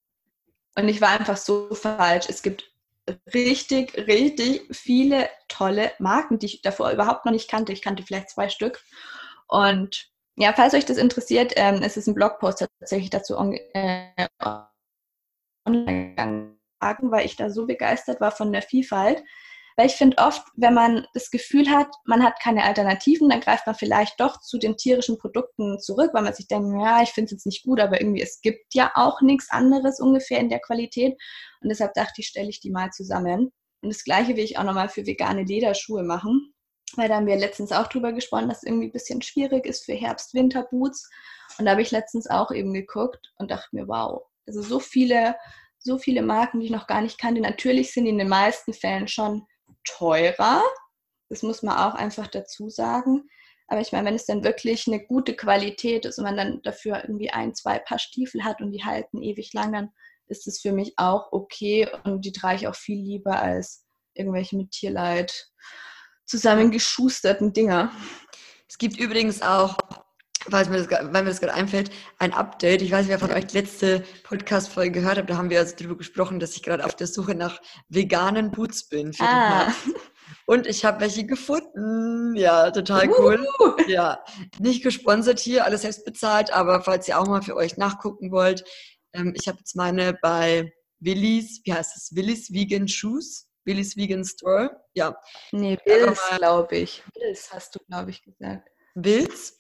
[0.78, 2.28] Und ich war einfach so falsch.
[2.30, 2.72] Es gibt
[3.34, 7.74] richtig, richtig viele tolle Marken, die ich davor überhaupt noch nicht kannte.
[7.74, 8.84] Ich kannte vielleicht zwei Stück.
[9.48, 13.36] Und ja, falls euch das interessiert, ähm, es ist ein Blogpost tatsächlich dazu
[13.74, 14.28] äh,
[15.66, 19.24] online gegangen, weil ich da so begeistert war von der Vielfalt.
[19.78, 23.66] Weil ich finde oft, wenn man das Gefühl hat, man hat keine Alternativen, dann greift
[23.66, 27.26] man vielleicht doch zu den tierischen Produkten zurück, weil man sich denkt, ja, ich finde
[27.26, 30.60] es jetzt nicht gut, aber irgendwie es gibt ja auch nichts anderes ungefähr in der
[30.60, 31.18] Qualität.
[31.62, 33.52] Und deshalb dachte ich, stelle ich die mal zusammen.
[33.82, 36.54] Und das gleiche will ich auch nochmal für vegane Lederschuhe machen.
[36.96, 39.84] Weil da haben wir letztens auch drüber gesprochen, dass es irgendwie ein bisschen schwierig ist
[39.84, 41.10] für Herbst-Winter-Boots.
[41.58, 45.36] Und da habe ich letztens auch eben geguckt und dachte mir, wow, also so viele,
[45.80, 47.42] so viele Marken, die ich noch gar nicht kannte.
[47.42, 49.46] Natürlich sind die in den meisten Fällen schon
[49.86, 50.64] teurer.
[51.30, 53.30] Das muss man auch einfach dazu sagen.
[53.68, 57.02] Aber ich meine, wenn es dann wirklich eine gute Qualität ist und man dann dafür
[57.02, 59.92] irgendwie ein, zwei Paar Stiefel hat und die halten ewig lang, dann
[60.28, 64.56] ist es für mich auch okay und die trage ich auch viel lieber als irgendwelche
[64.56, 65.52] mit Tierleid
[66.26, 67.92] zusammengeschusterten Dinger.
[68.68, 69.78] Es gibt übrigens auch,
[70.48, 72.82] weil mir das, weil mir das gerade einfällt, ein Update.
[72.82, 75.30] Ich weiß nicht, wer von euch die letzte Podcast-Folge gehört hat.
[75.30, 78.88] Da haben wir also darüber gesprochen, dass ich gerade auf der Suche nach veganen Boots
[78.88, 79.12] bin.
[79.20, 79.72] ah.
[80.48, 82.36] Und ich habe welche gefunden.
[82.36, 83.48] Ja, total cool.
[83.60, 83.74] Uh.
[83.88, 84.24] Ja,
[84.60, 88.64] nicht gesponsert hier, alles selbst bezahlt, aber falls ihr auch mal für euch nachgucken wollt,
[89.14, 92.16] ähm, ich habe jetzt meine bei Willis, wie heißt es?
[92.16, 93.48] Willis Vegan Shoes.
[93.66, 94.80] Willis Vegan Store.
[94.94, 95.16] Ja.
[95.52, 97.04] Nee, Wills, glaube ich.
[97.16, 98.70] Wills hast du, glaube ich, gesagt.
[98.94, 99.58] Wills?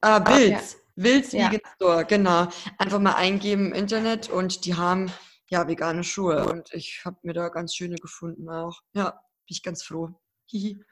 [0.00, 0.72] Ah, Wills.
[0.72, 0.78] Ja.
[0.96, 1.52] Wills ja.
[1.52, 2.48] Vegan Store, genau.
[2.78, 5.12] Einfach mal eingeben im Internet und die haben
[5.48, 8.80] ja vegane Schuhe und ich habe mir da ganz schöne gefunden auch.
[8.92, 10.10] Ja, bin ich ganz froh.
[10.46, 10.82] Hihi.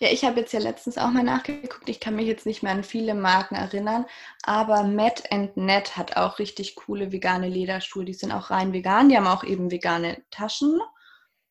[0.00, 1.88] Ja, ich habe jetzt ja letztens auch mal nachgeguckt.
[1.88, 4.04] Ich kann mich jetzt nicht mehr an viele Marken erinnern,
[4.42, 5.22] aber Matt
[5.54, 8.04] Net hat auch richtig coole vegane Lederschuhe.
[8.04, 9.08] Die sind auch rein vegan.
[9.08, 10.80] Die haben auch eben vegane Taschen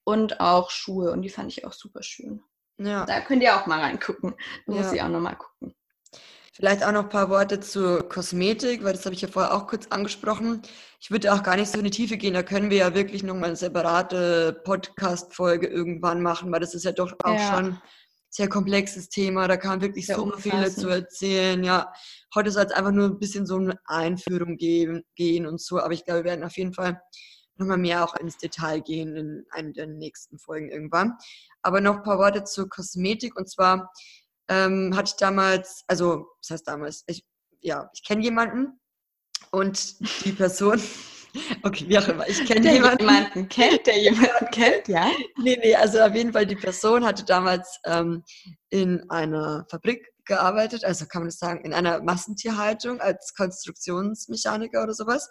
[0.03, 2.43] und auch Schuhe und die fand ich auch super schön.
[2.85, 3.05] Ja.
[3.05, 4.33] Da könnt ihr auch mal reingucken.
[4.65, 4.81] Da ja.
[4.81, 5.73] muss ich auch noch mal gucken.
[6.53, 9.67] Vielleicht auch noch ein paar Worte zur Kosmetik, weil das habe ich ja vorher auch
[9.67, 10.61] kurz angesprochen.
[10.99, 12.33] Ich würde auch gar nicht so in die Tiefe gehen.
[12.33, 16.83] Da können wir ja wirklich noch mal eine separate Podcast-Folge irgendwann machen, weil das ist
[16.83, 17.55] ja doch auch ja.
[17.55, 17.81] schon
[18.29, 19.47] sehr komplexes Thema.
[19.47, 20.53] Da kann man wirklich sehr so umfassend.
[20.53, 21.63] viel dazu erzählen.
[21.63, 21.91] Ja,
[22.35, 25.79] heute soll es einfach nur ein bisschen so eine Einführung geben, gehen und so.
[25.79, 27.01] Aber ich glaube, wir werden auf jeden Fall
[27.61, 31.17] nochmal mehr auch ins Detail gehen in einer der nächsten Folgen irgendwann.
[31.61, 33.37] Aber noch ein paar Worte zur Kosmetik.
[33.37, 33.91] Und zwar
[34.49, 37.03] ähm, hatte ich damals, also, was heißt damals?
[37.07, 37.23] Ich,
[37.61, 38.79] ja, ich kenne jemanden
[39.51, 40.81] und die Person,
[41.63, 43.07] okay, wie auch immer, ich kenne jemanden.
[43.07, 45.09] jemanden kennt, der jemanden kennt, ja?
[45.37, 48.23] Nee, nee, also auf jeden Fall, die Person hatte damals ähm,
[48.69, 54.93] in einer Fabrik gearbeitet, also kann man das sagen, in einer Massentierhaltung als Konstruktionsmechaniker oder
[54.93, 55.29] sowas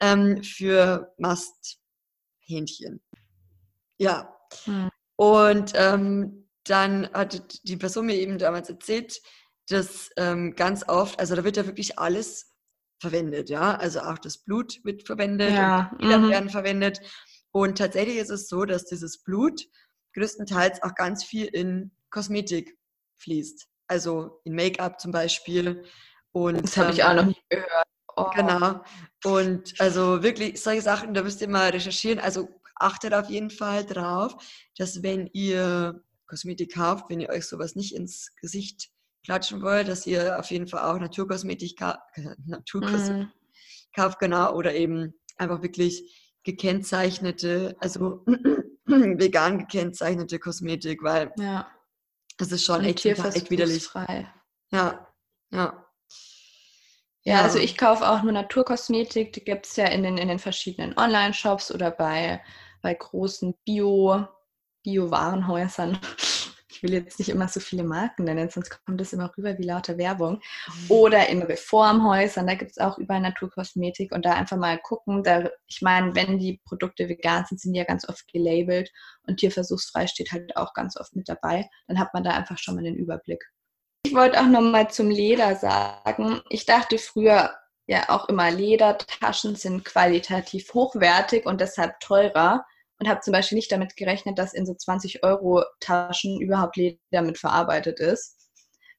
[0.00, 3.00] ähm, für Masthähnchen.
[3.98, 4.36] Ja.
[4.64, 4.90] Hm.
[5.16, 9.20] Und ähm, dann hat die Person mir eben damals erzählt,
[9.68, 12.52] dass ähm, ganz oft, also da wird ja wirklich alles
[13.00, 15.90] verwendet, ja, also auch das Blut wird verwendet, ja.
[16.00, 16.30] die mhm.
[16.30, 17.00] werden verwendet.
[17.52, 19.62] Und tatsächlich ist es so, dass dieses Blut
[20.14, 22.76] größtenteils auch ganz viel in Kosmetik
[23.18, 25.84] fließt, also in Make-up zum Beispiel.
[26.32, 27.86] Und, das habe ich auch noch ähm, nicht gehört.
[28.16, 28.30] Oh.
[28.34, 28.82] Genau.
[29.26, 32.20] Und also wirklich solche Sachen, da müsst ihr mal recherchieren.
[32.20, 34.36] Also achtet auf jeden Fall drauf,
[34.78, 38.88] dass wenn ihr Kosmetik kauft, wenn ihr euch sowas nicht ins Gesicht
[39.24, 42.00] klatschen wollt, dass ihr auf jeden Fall auch Naturkosmetik, ka
[42.46, 43.96] Naturkosmetik mm.
[43.96, 48.24] kauft, genau, oder eben einfach wirklich gekennzeichnete, also
[48.86, 51.66] vegan gekennzeichnete Kosmetik, weil ja.
[52.38, 53.90] das ist schon echt, echt widerlich.
[54.70, 55.08] Ja,
[55.50, 55.85] ja.
[57.26, 60.38] Ja, also ich kaufe auch nur Naturkosmetik, die gibt es ja in den, in den
[60.38, 62.40] verschiedenen Online-Shops oder bei,
[62.82, 64.28] bei großen Bio,
[64.84, 65.98] Bio-Warenhäusern.
[66.68, 69.62] Ich will jetzt nicht immer so viele Marken nennen, sonst kommt das immer rüber wie
[69.62, 70.42] lauter Werbung.
[70.66, 70.90] Mhm.
[70.90, 75.22] Oder in Reformhäusern, da gibt es auch überall Naturkosmetik und da einfach mal gucken.
[75.22, 78.92] Da, ich meine, wenn die Produkte vegan sind, sind die ja ganz oft gelabelt
[79.26, 81.66] und tierversuchsfrei steht halt auch ganz oft mit dabei.
[81.86, 83.50] Dann hat man da einfach schon mal den Überblick.
[84.06, 86.40] Ich wollte auch noch mal zum Leder sagen.
[86.48, 87.56] Ich dachte früher,
[87.88, 92.64] ja auch immer, Ledertaschen sind qualitativ hochwertig und deshalb teurer
[93.00, 97.22] und habe zum Beispiel nicht damit gerechnet, dass in so 20 Euro Taschen überhaupt Leder
[97.22, 98.36] mit verarbeitet ist.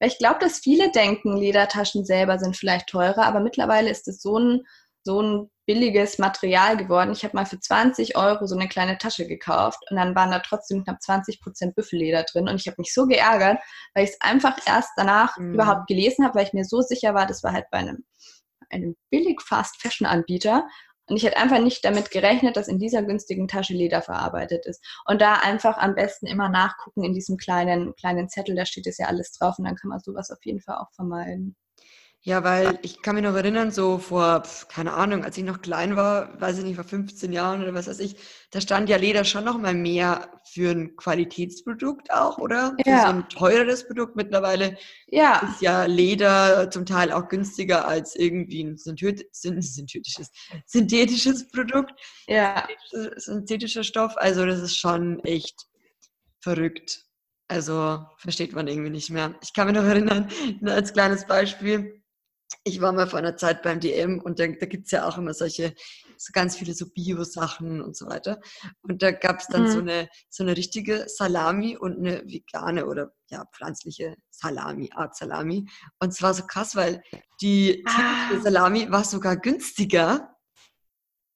[0.01, 4.21] Weil ich glaube, dass viele denken, Ledertaschen selber sind vielleicht teurer, aber mittlerweile ist es
[4.21, 4.63] so ein,
[5.07, 7.11] so ein billiges Material geworden.
[7.11, 10.39] Ich habe mal für 20 Euro so eine kleine Tasche gekauft und dann waren da
[10.39, 13.59] trotzdem knapp 20 Prozent Büffelleder drin und ich habe mich so geärgert,
[13.93, 15.53] weil ich es einfach erst danach mhm.
[15.53, 18.05] überhaupt gelesen habe, weil ich mir so sicher war, das war halt bei einem,
[18.69, 20.67] einem billig Fast Fashion Anbieter
[21.09, 24.83] und ich hätte einfach nicht damit gerechnet, dass in dieser günstigen Tasche Leder verarbeitet ist.
[25.05, 28.97] Und da einfach am besten immer nachgucken in diesem kleinen, kleinen Zettel, da steht es
[28.97, 31.55] ja alles drauf und dann kann man sowas auf jeden Fall auch vermeiden.
[32.21, 35.95] Ja, weil ich kann mich noch erinnern, so vor, keine Ahnung, als ich noch klein
[35.95, 38.17] war, weiß ich nicht, vor 15 Jahren oder was weiß ich,
[38.51, 42.75] da stand ja Leder schon noch mal mehr für ein Qualitätsprodukt auch, oder?
[42.85, 42.99] Ja.
[42.99, 44.15] Für so ein teureres Produkt.
[44.15, 44.77] Mittlerweile
[45.07, 45.47] ja.
[45.49, 50.31] ist ja Leder zum Teil auch günstiger als irgendwie ein synthetisches,
[50.65, 51.93] synthetisches Produkt.
[52.27, 52.67] Ja.
[53.15, 54.17] Synthetischer Stoff.
[54.17, 55.67] Also das ist schon echt
[56.39, 57.05] verrückt.
[57.47, 59.35] Also versteht man irgendwie nicht mehr.
[59.41, 60.27] Ich kann mich noch erinnern,
[60.65, 61.96] als kleines Beispiel,
[62.63, 65.17] ich war mal vor einer Zeit beim DM und da, da gibt es ja auch
[65.17, 65.73] immer solche,
[66.17, 68.39] so ganz viele so Bio-Sachen und so weiter.
[68.81, 69.71] Und da gab es dann mhm.
[69.71, 75.67] so, eine, so eine richtige Salami und eine vegane oder ja, pflanzliche Salami, Art Salami.
[75.99, 77.01] Und es war so krass, weil
[77.41, 78.39] die ah.
[78.41, 80.35] Salami war sogar günstiger.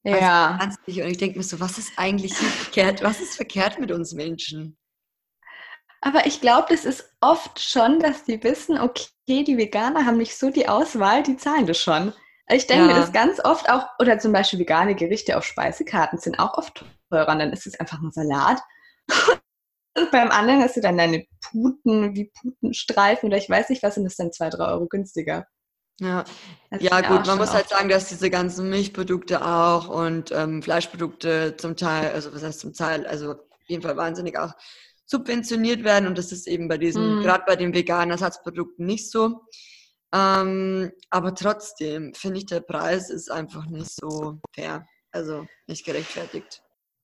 [0.04, 0.58] Ja.
[0.60, 3.02] Als und ich denke mir so, was ist eigentlich verkehrt?
[3.02, 4.76] Was ist verkehrt mit uns Menschen?
[6.00, 9.06] Aber ich glaube, das ist oft schon, dass die wissen, okay,
[9.40, 12.12] die Veganer haben nicht so die Auswahl, die zahlen das schon.
[12.48, 12.92] Ich denke ja.
[12.92, 16.84] mir das ganz oft auch, oder zum Beispiel vegane Gerichte auf Speisekarten sind auch oft
[17.08, 17.32] teurer.
[17.32, 18.60] Und dann ist es einfach ein Salat.
[19.94, 23.94] Und beim anderen hast du dann deine Puten, wie Putenstreifen oder ich weiß nicht was,
[23.94, 25.46] sind das dann zwei, drei Euro günstiger.
[26.00, 26.24] Ja,
[26.78, 31.76] ja gut, man muss halt sagen, dass diese ganzen Milchprodukte auch und ähm, Fleischprodukte zum
[31.76, 34.54] Teil, also was heißt zum Teil, also auf jeden Fall wahnsinnig auch
[35.06, 37.22] subventioniert werden und das ist eben bei diesen, mhm.
[37.22, 39.42] gerade bei den veganen Ersatzprodukten nicht so.
[40.14, 46.62] Ähm, aber trotzdem finde ich, der Preis ist einfach nicht so fair, also nicht gerechtfertigt.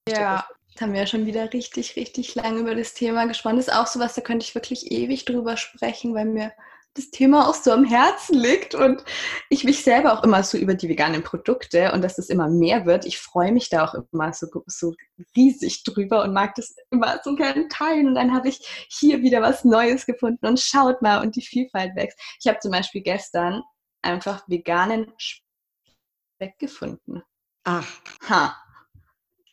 [0.08, 3.58] Ja, da haben wir ja schon wieder richtig, richtig lange über das Thema gespannt.
[3.58, 6.52] Das ist auch sowas, da könnte ich wirklich ewig drüber sprechen, weil mir
[6.98, 9.02] das Thema auch so am Herzen liegt und
[9.48, 12.84] ich mich selber auch immer so über die veganen Produkte und dass es immer mehr
[12.84, 13.06] wird.
[13.06, 14.94] Ich freue mich da auch immer so, so
[15.36, 18.08] riesig drüber und mag das immer so gerne teilen.
[18.08, 21.94] Und dann habe ich hier wieder was Neues gefunden und schaut mal und die Vielfalt
[21.96, 22.18] wächst.
[22.40, 23.62] Ich habe zum Beispiel gestern
[24.02, 27.22] einfach veganen Speck gefunden.
[27.64, 27.86] Ach.
[28.28, 28.56] Ha.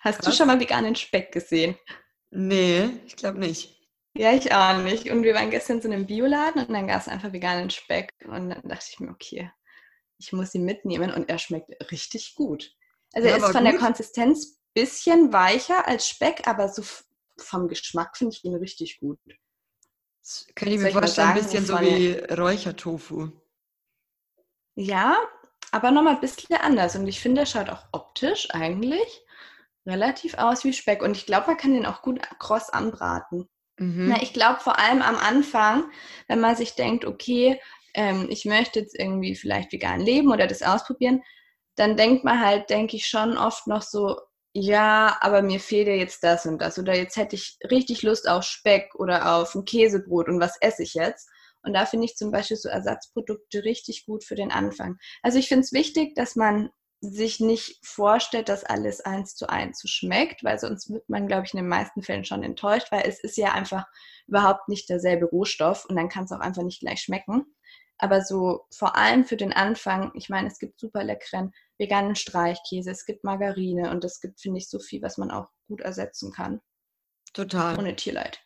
[0.01, 0.25] Hast Krass.
[0.25, 1.77] du schon mal veganen Speck gesehen?
[2.31, 3.84] Nee, ich glaube nicht.
[4.17, 5.11] Ja, ich auch nicht.
[5.11, 8.11] Und wir waren gestern in einem Bioladen und dann gab es einfach veganen Speck.
[8.23, 9.51] Und dann dachte ich mir, okay,
[10.17, 12.71] ich muss ihn mitnehmen und er schmeckt richtig gut.
[13.13, 13.73] Also ja, er ist von gut.
[13.73, 16.83] der Konsistenz ein bisschen weicher als Speck, aber so
[17.37, 19.19] vom Geschmack finde ich ihn richtig gut.
[20.21, 23.31] Das könnte ich mir vorstellen, ein bisschen so wie Räuchertofu.
[24.75, 25.17] Ja,
[25.71, 26.95] aber nochmal ein bisschen anders.
[26.95, 29.25] Und ich finde, er schaut auch optisch eigentlich
[29.85, 31.01] relativ aus wie Speck.
[31.01, 33.49] Und ich glaube, man kann den auch gut kross anbraten.
[33.77, 34.07] Mhm.
[34.09, 35.91] Na, ich glaube vor allem am Anfang,
[36.27, 37.59] wenn man sich denkt, okay,
[37.93, 41.23] ähm, ich möchte jetzt irgendwie vielleicht vegan leben oder das ausprobieren,
[41.75, 44.17] dann denkt man halt, denke ich schon oft noch so,
[44.53, 48.29] ja, aber mir fehlt ja jetzt das und das oder jetzt hätte ich richtig Lust
[48.29, 51.29] auf Speck oder auf ein Käsebrot und was esse ich jetzt?
[51.61, 54.97] Und da finde ich zum Beispiel so Ersatzprodukte richtig gut für den Anfang.
[55.23, 56.69] Also ich finde es wichtig, dass man
[57.01, 61.45] sich nicht vorstellt, dass alles eins zu eins so schmeckt, weil sonst wird man, glaube
[61.45, 63.85] ich, in den meisten Fällen schon enttäuscht, weil es ist ja einfach
[64.27, 67.45] überhaupt nicht derselbe Rohstoff und dann kann es auch einfach nicht gleich schmecken.
[67.97, 72.91] Aber so vor allem für den Anfang, ich meine, es gibt super leckeren veganen Streichkäse,
[72.91, 76.31] es gibt Margarine und es gibt, finde ich, so viel, was man auch gut ersetzen
[76.31, 76.61] kann.
[77.33, 77.77] Total.
[77.77, 78.41] Ohne Tierleid.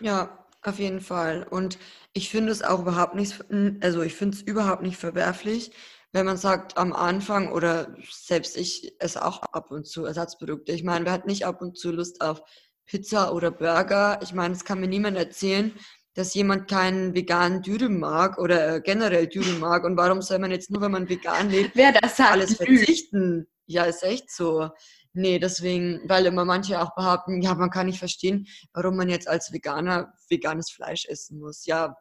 [0.00, 1.46] Ja, auf jeden Fall.
[1.48, 1.78] Und
[2.12, 3.42] ich finde es auch überhaupt nicht,
[3.80, 5.72] also ich finde es überhaupt nicht verwerflich,
[6.12, 10.72] wenn man sagt, am Anfang oder selbst ich esse auch ab und zu Ersatzprodukte.
[10.72, 12.42] Ich meine, wer hat nicht ab und zu Lust auf
[12.86, 14.18] Pizza oder Burger?
[14.22, 15.72] Ich meine, es kann mir niemand erzählen,
[16.14, 19.84] dass jemand keinen veganen Dürüm mag oder äh, generell Dürüm mag.
[19.84, 23.46] Und warum soll man jetzt nur, wenn man vegan lebt, wer das sagt, alles verzichten?
[23.66, 24.68] Ja, ist echt so.
[25.12, 29.28] Nee, deswegen, weil immer manche auch behaupten, ja, man kann nicht verstehen, warum man jetzt
[29.28, 31.66] als Veganer veganes Fleisch essen muss.
[31.66, 31.96] Ja,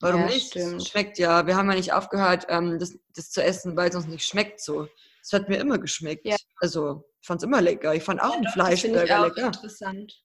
[0.00, 0.48] Warum ja, nicht?
[0.48, 0.86] Stimmt.
[0.86, 1.46] Schmeckt ja.
[1.46, 4.60] Wir haben ja nicht aufgehört, ähm, das, das zu essen, weil es uns nicht schmeckt
[4.60, 4.88] so.
[5.22, 6.24] Es hat mir immer geschmeckt.
[6.24, 6.36] Ja.
[6.60, 7.94] Also, ich fand es immer lecker.
[7.94, 9.46] Ich fand auch ja, ein Fleischburger lecker.
[9.46, 10.22] interessant.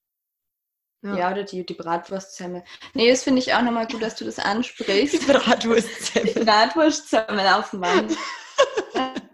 [1.01, 1.17] Ja.
[1.17, 2.63] ja, oder die, die Bratwurstsemmel.
[2.93, 5.13] Nee, das finde ich auch nochmal gut, dass du das ansprichst.
[5.21, 6.33] Die Bratwurstsemmel.
[6.33, 8.07] Die Bratwurstsemmel auf dem Mann.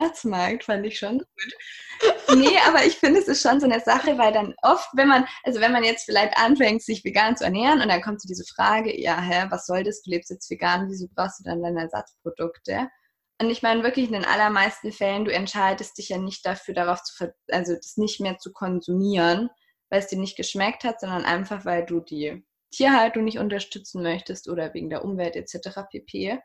[0.09, 2.37] Weihnachtsmarkt, fand ich schon gut.
[2.37, 5.25] Nee, aber ich finde, es ist schon so eine Sache, weil dann oft, wenn man,
[5.43, 8.45] also wenn man jetzt vielleicht anfängt, sich vegan zu ernähren und dann kommt so diese
[8.45, 11.81] Frage, ja, hä, was soll das, du lebst jetzt vegan, wieso brauchst du dann deine
[11.81, 12.87] Ersatzprodukte?
[13.41, 17.01] Und ich meine wirklich in den allermeisten Fällen, du entscheidest dich ja nicht dafür, darauf
[17.03, 19.49] zu, also das nicht mehr zu konsumieren,
[19.89, 24.47] weil es dir nicht geschmeckt hat, sondern einfach, weil du die Tierhaltung nicht unterstützen möchtest
[24.47, 25.81] oder wegen der Umwelt etc.
[25.89, 26.39] pp.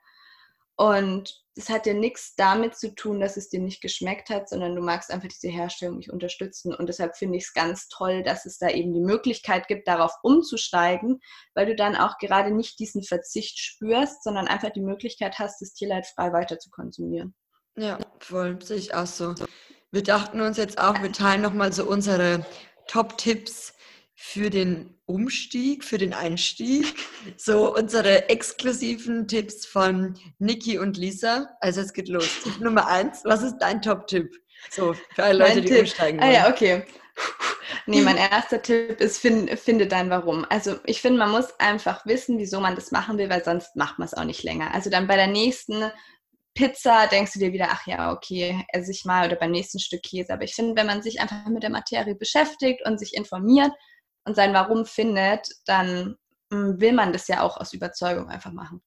[0.76, 4.74] Und das hat ja nichts damit zu tun, dass es dir nicht geschmeckt hat, sondern
[4.74, 6.74] du magst einfach diese Herstellung nicht unterstützen.
[6.74, 10.12] Und deshalb finde ich es ganz toll, dass es da eben die Möglichkeit gibt, darauf
[10.22, 11.20] umzusteigen,
[11.54, 15.74] weil du dann auch gerade nicht diesen Verzicht spürst, sondern einfach die Möglichkeit hast, das
[15.74, 17.34] Tierleid frei weiter zu konsumieren.
[17.76, 19.34] Ja, voll, sehe ich auch so.
[19.92, 22.44] Wir dachten uns jetzt auch, wir teilen nochmal so unsere
[22.88, 23.73] Top-Tipps
[24.14, 26.94] für den Umstieg, für den Einstieg.
[27.36, 31.48] So unsere exklusiven Tipps von Niki und Lisa.
[31.60, 32.28] Also es geht los.
[32.42, 34.30] Tipp Nummer eins, was ist dein Top-Tipp?
[34.70, 35.80] So, für alle Leute, mein die Tipp.
[35.80, 36.30] umsteigen wollen.
[36.30, 36.84] Ah ja, okay.
[37.86, 40.46] Nee, mein erster Tipp ist, find, finde dein Warum.
[40.48, 43.98] Also ich finde, man muss einfach wissen, wieso man das machen will, weil sonst macht
[43.98, 44.72] man es auch nicht länger.
[44.74, 45.90] Also dann bei der nächsten
[46.54, 50.02] Pizza denkst du dir wieder, ach ja, okay, esse ich mal oder beim nächsten Stück
[50.02, 50.32] Käse.
[50.32, 53.72] Aber ich finde, wenn man sich einfach mit der Materie beschäftigt und sich informiert,
[54.24, 56.16] und sein Warum findet, dann
[56.50, 58.82] mm, will man das ja auch aus Überzeugung einfach machen.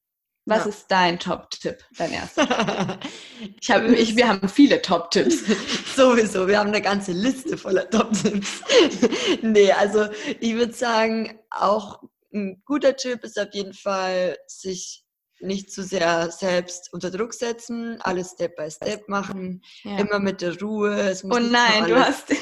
[0.47, 0.69] Was ja.
[0.69, 2.97] ist dein Top-Tipp, dein erster?
[3.61, 5.43] ich hab, ich, wir haben viele Top-Tipps.
[5.95, 8.61] Sowieso, wir haben eine ganze Liste voller Top-Tipps.
[9.41, 10.07] nee, also
[10.39, 12.01] ich würde sagen, auch
[12.33, 15.03] ein guter Tipp ist auf jeden Fall, sich
[15.41, 19.97] nicht zu sehr selbst unter Druck setzen, alles Step by Step machen, ja.
[19.97, 21.13] immer mit der Ruhe.
[21.23, 22.33] oh nein, du hast.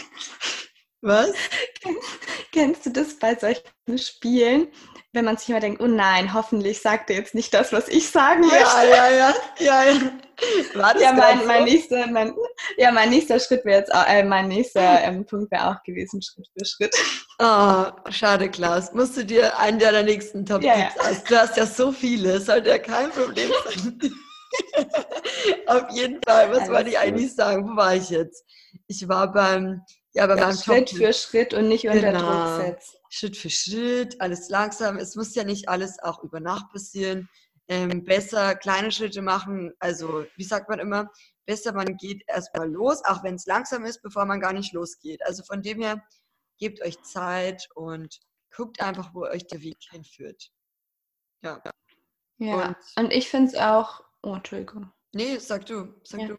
[1.01, 1.31] Was?
[2.55, 4.69] Kennst du das bei solchen Spielen,
[5.11, 8.09] wenn man sich immer denkt, oh nein, hoffentlich sagt er jetzt nicht das, was ich
[8.09, 8.55] sagen möchte?
[8.55, 10.11] Ja, ja, ja, ja, ja.
[10.73, 12.33] War das ja, mein, mein, nächster, mein,
[12.77, 16.21] ja, mein nächster Schritt wäre jetzt, auch, äh, mein nächster ähm, Punkt wäre auch gewesen,
[16.21, 16.95] Schritt für Schritt.
[17.39, 18.93] Oh, schade, Klaus.
[18.93, 21.17] Musst du dir einen deiner nächsten Top-Tipps ja, ja.
[21.27, 23.99] Du hast ja so viele, sollte ja kein Problem sein.
[25.67, 27.69] Auf jeden Fall, was wollte ich eigentlich sagen?
[27.69, 28.45] Wo war ich jetzt?
[28.87, 29.81] Ich war beim
[30.15, 32.19] ja, aber ja, Schritt für Schritt und nicht unter genau.
[32.19, 33.01] Druck setzt.
[33.09, 34.97] Schritt für Schritt, alles langsam.
[34.97, 37.29] Es muss ja nicht alles auch über Nacht passieren.
[37.67, 39.73] Ähm, besser kleine Schritte machen.
[39.79, 41.11] Also, wie sagt man immer,
[41.45, 45.25] besser man geht erstmal los, auch wenn es langsam ist, bevor man gar nicht losgeht.
[45.25, 46.01] Also von dem her,
[46.57, 48.19] gebt euch Zeit und
[48.55, 50.49] guckt einfach, wo euch der Weg hinführt.
[51.41, 51.61] Ja.
[52.37, 54.01] Ja, und, und ich finde es auch.
[54.21, 54.91] Oh, Entschuldigung.
[55.13, 56.27] Nee, sag du, sag ja.
[56.27, 56.37] du.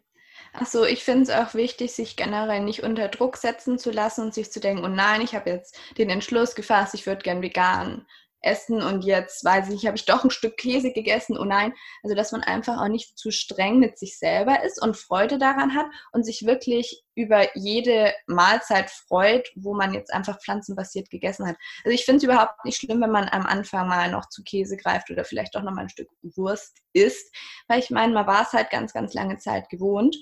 [0.53, 4.33] Achso, ich finde es auch wichtig, sich generell nicht unter Druck setzen zu lassen und
[4.33, 8.05] sich zu denken, oh nein, ich habe jetzt den Entschluss gefasst, ich würde gern vegan
[8.47, 11.73] essen und jetzt weiß ich habe ich doch ein Stück Käse gegessen, oh nein.
[12.03, 15.75] Also, dass man einfach auch nicht zu streng mit sich selber ist und Freude daran
[15.75, 21.57] hat und sich wirklich über jede Mahlzeit freut, wo man jetzt einfach pflanzenbasiert gegessen hat.
[21.83, 24.77] Also, ich finde es überhaupt nicht schlimm, wenn man am Anfang mal noch zu Käse
[24.77, 27.35] greift oder vielleicht doch noch mal ein Stück Wurst isst,
[27.67, 30.15] weil ich meine, man war es halt ganz, ganz lange Zeit gewohnt.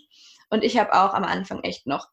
[0.50, 2.08] Und ich habe auch am Anfang echt noch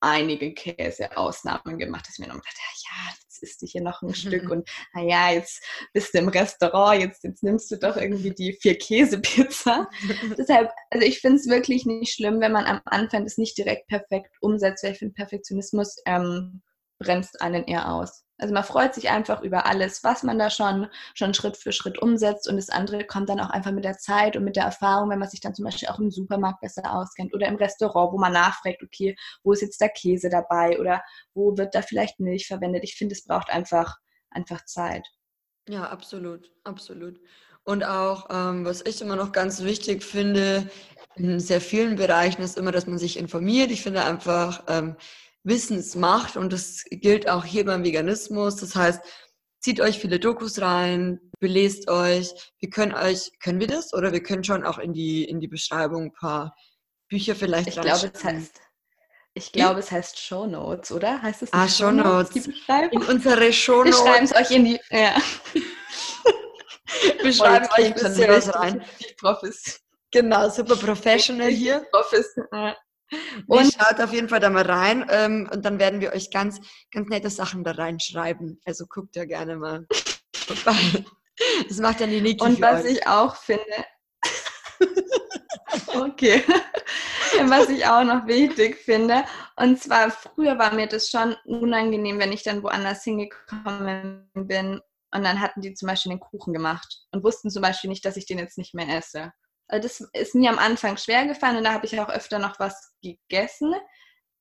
[0.00, 4.14] einige Käseausnahmen gemacht, dass ich mir noch gedacht ja, jetzt isst du hier noch ein
[4.14, 5.62] Stück und naja, jetzt
[5.92, 9.88] bist du im Restaurant, jetzt, jetzt nimmst du doch irgendwie die vier Käsepizza.
[10.38, 13.88] Deshalb, also ich finde es wirklich nicht schlimm, wenn man am Anfang das nicht direkt
[13.88, 16.62] perfekt umsetzt, weil ich finde, Perfektionismus ähm,
[16.98, 18.24] bremst einen eher aus.
[18.40, 22.00] Also man freut sich einfach über alles, was man da schon, schon Schritt für Schritt
[22.00, 25.10] umsetzt und das andere kommt dann auch einfach mit der Zeit und mit der Erfahrung,
[25.10, 28.18] wenn man sich dann zum Beispiel auch im Supermarkt besser auskennt oder im Restaurant, wo
[28.18, 29.14] man nachfragt, okay,
[29.44, 31.02] wo ist jetzt der Käse dabei oder
[31.34, 32.82] wo wird da vielleicht Milch verwendet.
[32.84, 33.96] Ich finde, es braucht einfach,
[34.30, 35.06] einfach Zeit.
[35.68, 37.20] Ja, absolut, absolut.
[37.64, 40.68] Und auch, ähm, was ich immer noch ganz wichtig finde,
[41.16, 43.70] in sehr vielen Bereichen ist immer, dass man sich informiert.
[43.70, 44.96] Ich finde einfach, ähm,
[45.42, 48.56] Wissensmacht und das gilt auch hier beim Veganismus.
[48.56, 49.00] Das heißt,
[49.60, 52.32] zieht euch viele Dokus rein, belest euch.
[52.58, 53.94] Wir können euch, können wir das?
[53.94, 56.54] Oder wir können schon auch in die, in die Beschreibung ein paar
[57.08, 58.60] Bücher vielleicht Ich glaube, es heißt,
[59.34, 61.22] ich glaube, es heißt Show Notes, oder?
[61.22, 62.30] Heißt es Ah, Show Notes.
[62.30, 63.02] Die Beschreibung?
[63.02, 63.98] In unsere Show Notes.
[63.98, 65.16] Wir schreiben es euch in die, ja.
[67.22, 68.84] wir schreiben euch ein bisschen was rein.
[69.18, 69.80] Profis.
[70.10, 71.86] Genau, super professional hier.
[71.92, 72.34] Profis.
[72.52, 72.76] Ja.
[73.46, 76.60] Und schaut auf jeden Fall da mal rein ähm, und dann werden wir euch ganz,
[76.92, 78.60] ganz nette Sachen da reinschreiben.
[78.64, 79.86] Also guckt ja gerne mal
[80.34, 81.04] vorbei.
[81.68, 82.92] Das macht dann die Niki Und was euch.
[82.92, 83.64] ich auch finde,
[85.86, 86.44] okay,
[87.46, 89.24] was ich auch noch wichtig finde,
[89.56, 94.82] und zwar früher war mir das schon unangenehm, wenn ich dann woanders hingekommen bin
[95.12, 98.18] und dann hatten die zum Beispiel den Kuchen gemacht und wussten zum Beispiel nicht, dass
[98.18, 99.32] ich den jetzt nicht mehr esse
[99.78, 102.92] das ist mir am Anfang schwer gefallen und da habe ich auch öfter noch was
[103.02, 103.74] gegessen.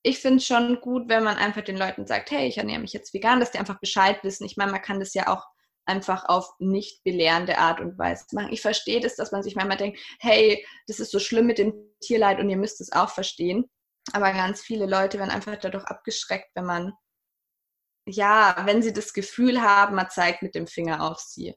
[0.01, 2.93] Ich finde es schon gut, wenn man einfach den Leuten sagt, hey, ich ernähre mich
[2.93, 4.45] jetzt vegan, dass die einfach Bescheid wissen.
[4.45, 5.45] Ich meine, man kann das ja auch
[5.85, 8.53] einfach auf nicht belehrende Art und Weise machen.
[8.53, 11.73] Ich verstehe das, dass man sich manchmal denkt, hey, das ist so schlimm mit dem
[11.99, 13.65] Tierleid und ihr müsst es auch verstehen.
[14.13, 16.93] Aber ganz viele Leute werden einfach dadurch abgeschreckt, wenn man,
[18.07, 21.55] ja, wenn sie das Gefühl haben, man zeigt mit dem Finger auf sie.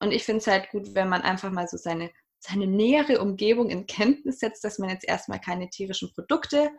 [0.00, 3.68] Und ich finde es halt gut, wenn man einfach mal so seine, seine nähere Umgebung
[3.68, 6.70] in Kenntnis setzt, dass man jetzt erstmal keine tierischen Produkte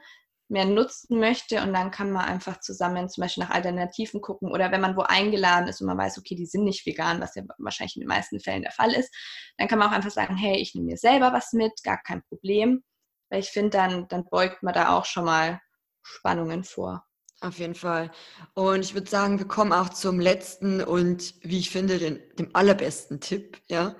[0.49, 4.71] mehr nutzen möchte und dann kann man einfach zusammen zum Beispiel nach Alternativen gucken oder
[4.71, 7.43] wenn man wo eingeladen ist und man weiß, okay, die sind nicht vegan, was ja
[7.59, 9.13] wahrscheinlich in den meisten Fällen der Fall ist,
[9.57, 12.23] dann kann man auch einfach sagen, hey, ich nehme mir selber was mit, gar kein
[12.23, 12.83] Problem,
[13.29, 15.61] weil ich finde, dann, dann beugt man da auch schon mal
[16.01, 17.05] Spannungen vor.
[17.41, 18.11] Auf jeden Fall.
[18.53, 22.53] Und ich würde sagen, wir kommen auch zum letzten und wie ich finde, den, dem
[22.53, 23.95] allerbesten Tipp, ja,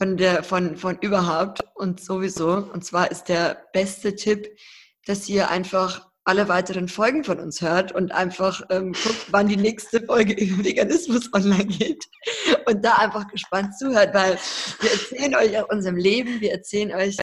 [0.00, 2.70] von der, von, von überhaupt und sowieso.
[2.72, 4.48] Und zwar ist der beste Tipp,
[5.04, 9.58] dass ihr einfach alle weiteren Folgen von uns hört und einfach ähm, guckt, wann die
[9.58, 12.02] nächste Folge über Veganismus online geht
[12.66, 14.38] und da einfach gespannt zuhört, weil
[14.80, 17.18] wir erzählen euch aus unserem Leben, wir erzählen euch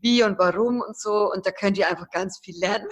[0.00, 2.88] wie und warum und so und da könnt ihr einfach ganz viel lernen,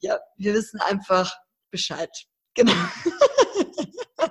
[0.00, 1.34] ja, wir wissen einfach
[1.72, 2.10] Bescheid.
[2.54, 2.72] Genau.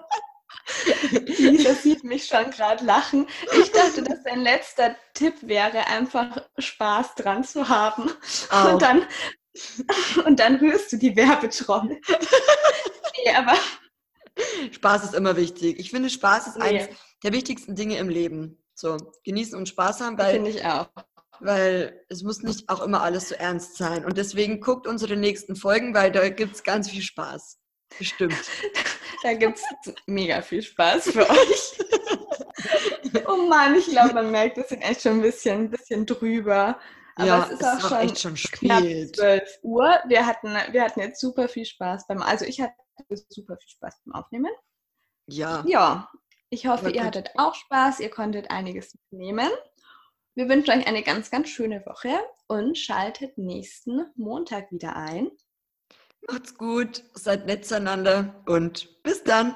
[1.12, 3.28] Lisa sieht mich schon gerade lachen.
[3.60, 8.12] Ich dachte, dass dein letzter Tipp wäre, einfach Spaß dran zu haben.
[8.50, 8.74] Auch.
[8.74, 9.08] Und dann,
[10.26, 12.00] und dann rührst du die Werbetrommel.
[13.26, 13.54] nee, aber
[14.72, 15.80] Spaß ist immer wichtig.
[15.80, 16.64] Ich finde, Spaß ist nee.
[16.64, 16.90] eines
[17.24, 18.64] der wichtigsten Dinge im Leben.
[18.74, 20.88] So, genießen und Spaß haben, weil, finde ich auch.
[21.42, 24.06] Weil es muss nicht auch immer alles so ernst sein.
[24.06, 27.59] Und deswegen guckt unsere nächsten Folgen, weil da gibt es ganz viel Spaß.
[27.98, 28.36] Bestimmt.
[29.22, 31.80] Da gibt es mega viel Spaß für euch.
[33.28, 36.80] oh Mann, ich glaube, man merkt, wir sind echt schon ein bisschen, ein bisschen drüber.
[37.16, 39.18] Aber ja, es ist auch, schon, echt schon spät.
[39.18, 40.00] 12 Uhr.
[40.08, 42.76] Wir hatten, wir hatten jetzt super viel Spaß beim, also ich hatte
[43.28, 44.52] super viel Spaß beim Aufnehmen.
[45.28, 45.66] Ja.
[45.68, 46.10] Ja,
[46.50, 49.50] ich hoffe, ihr hattet auch Spaß, ihr konntet einiges nehmen.
[50.34, 52.18] Wir wünschen euch eine ganz, ganz schöne Woche
[52.48, 55.30] und schaltet nächsten Montag wieder ein.
[56.28, 59.56] Macht's gut, seid nett zueinander und bis dann.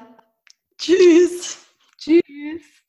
[0.78, 1.58] Tschüss.
[1.98, 2.83] Tschüss.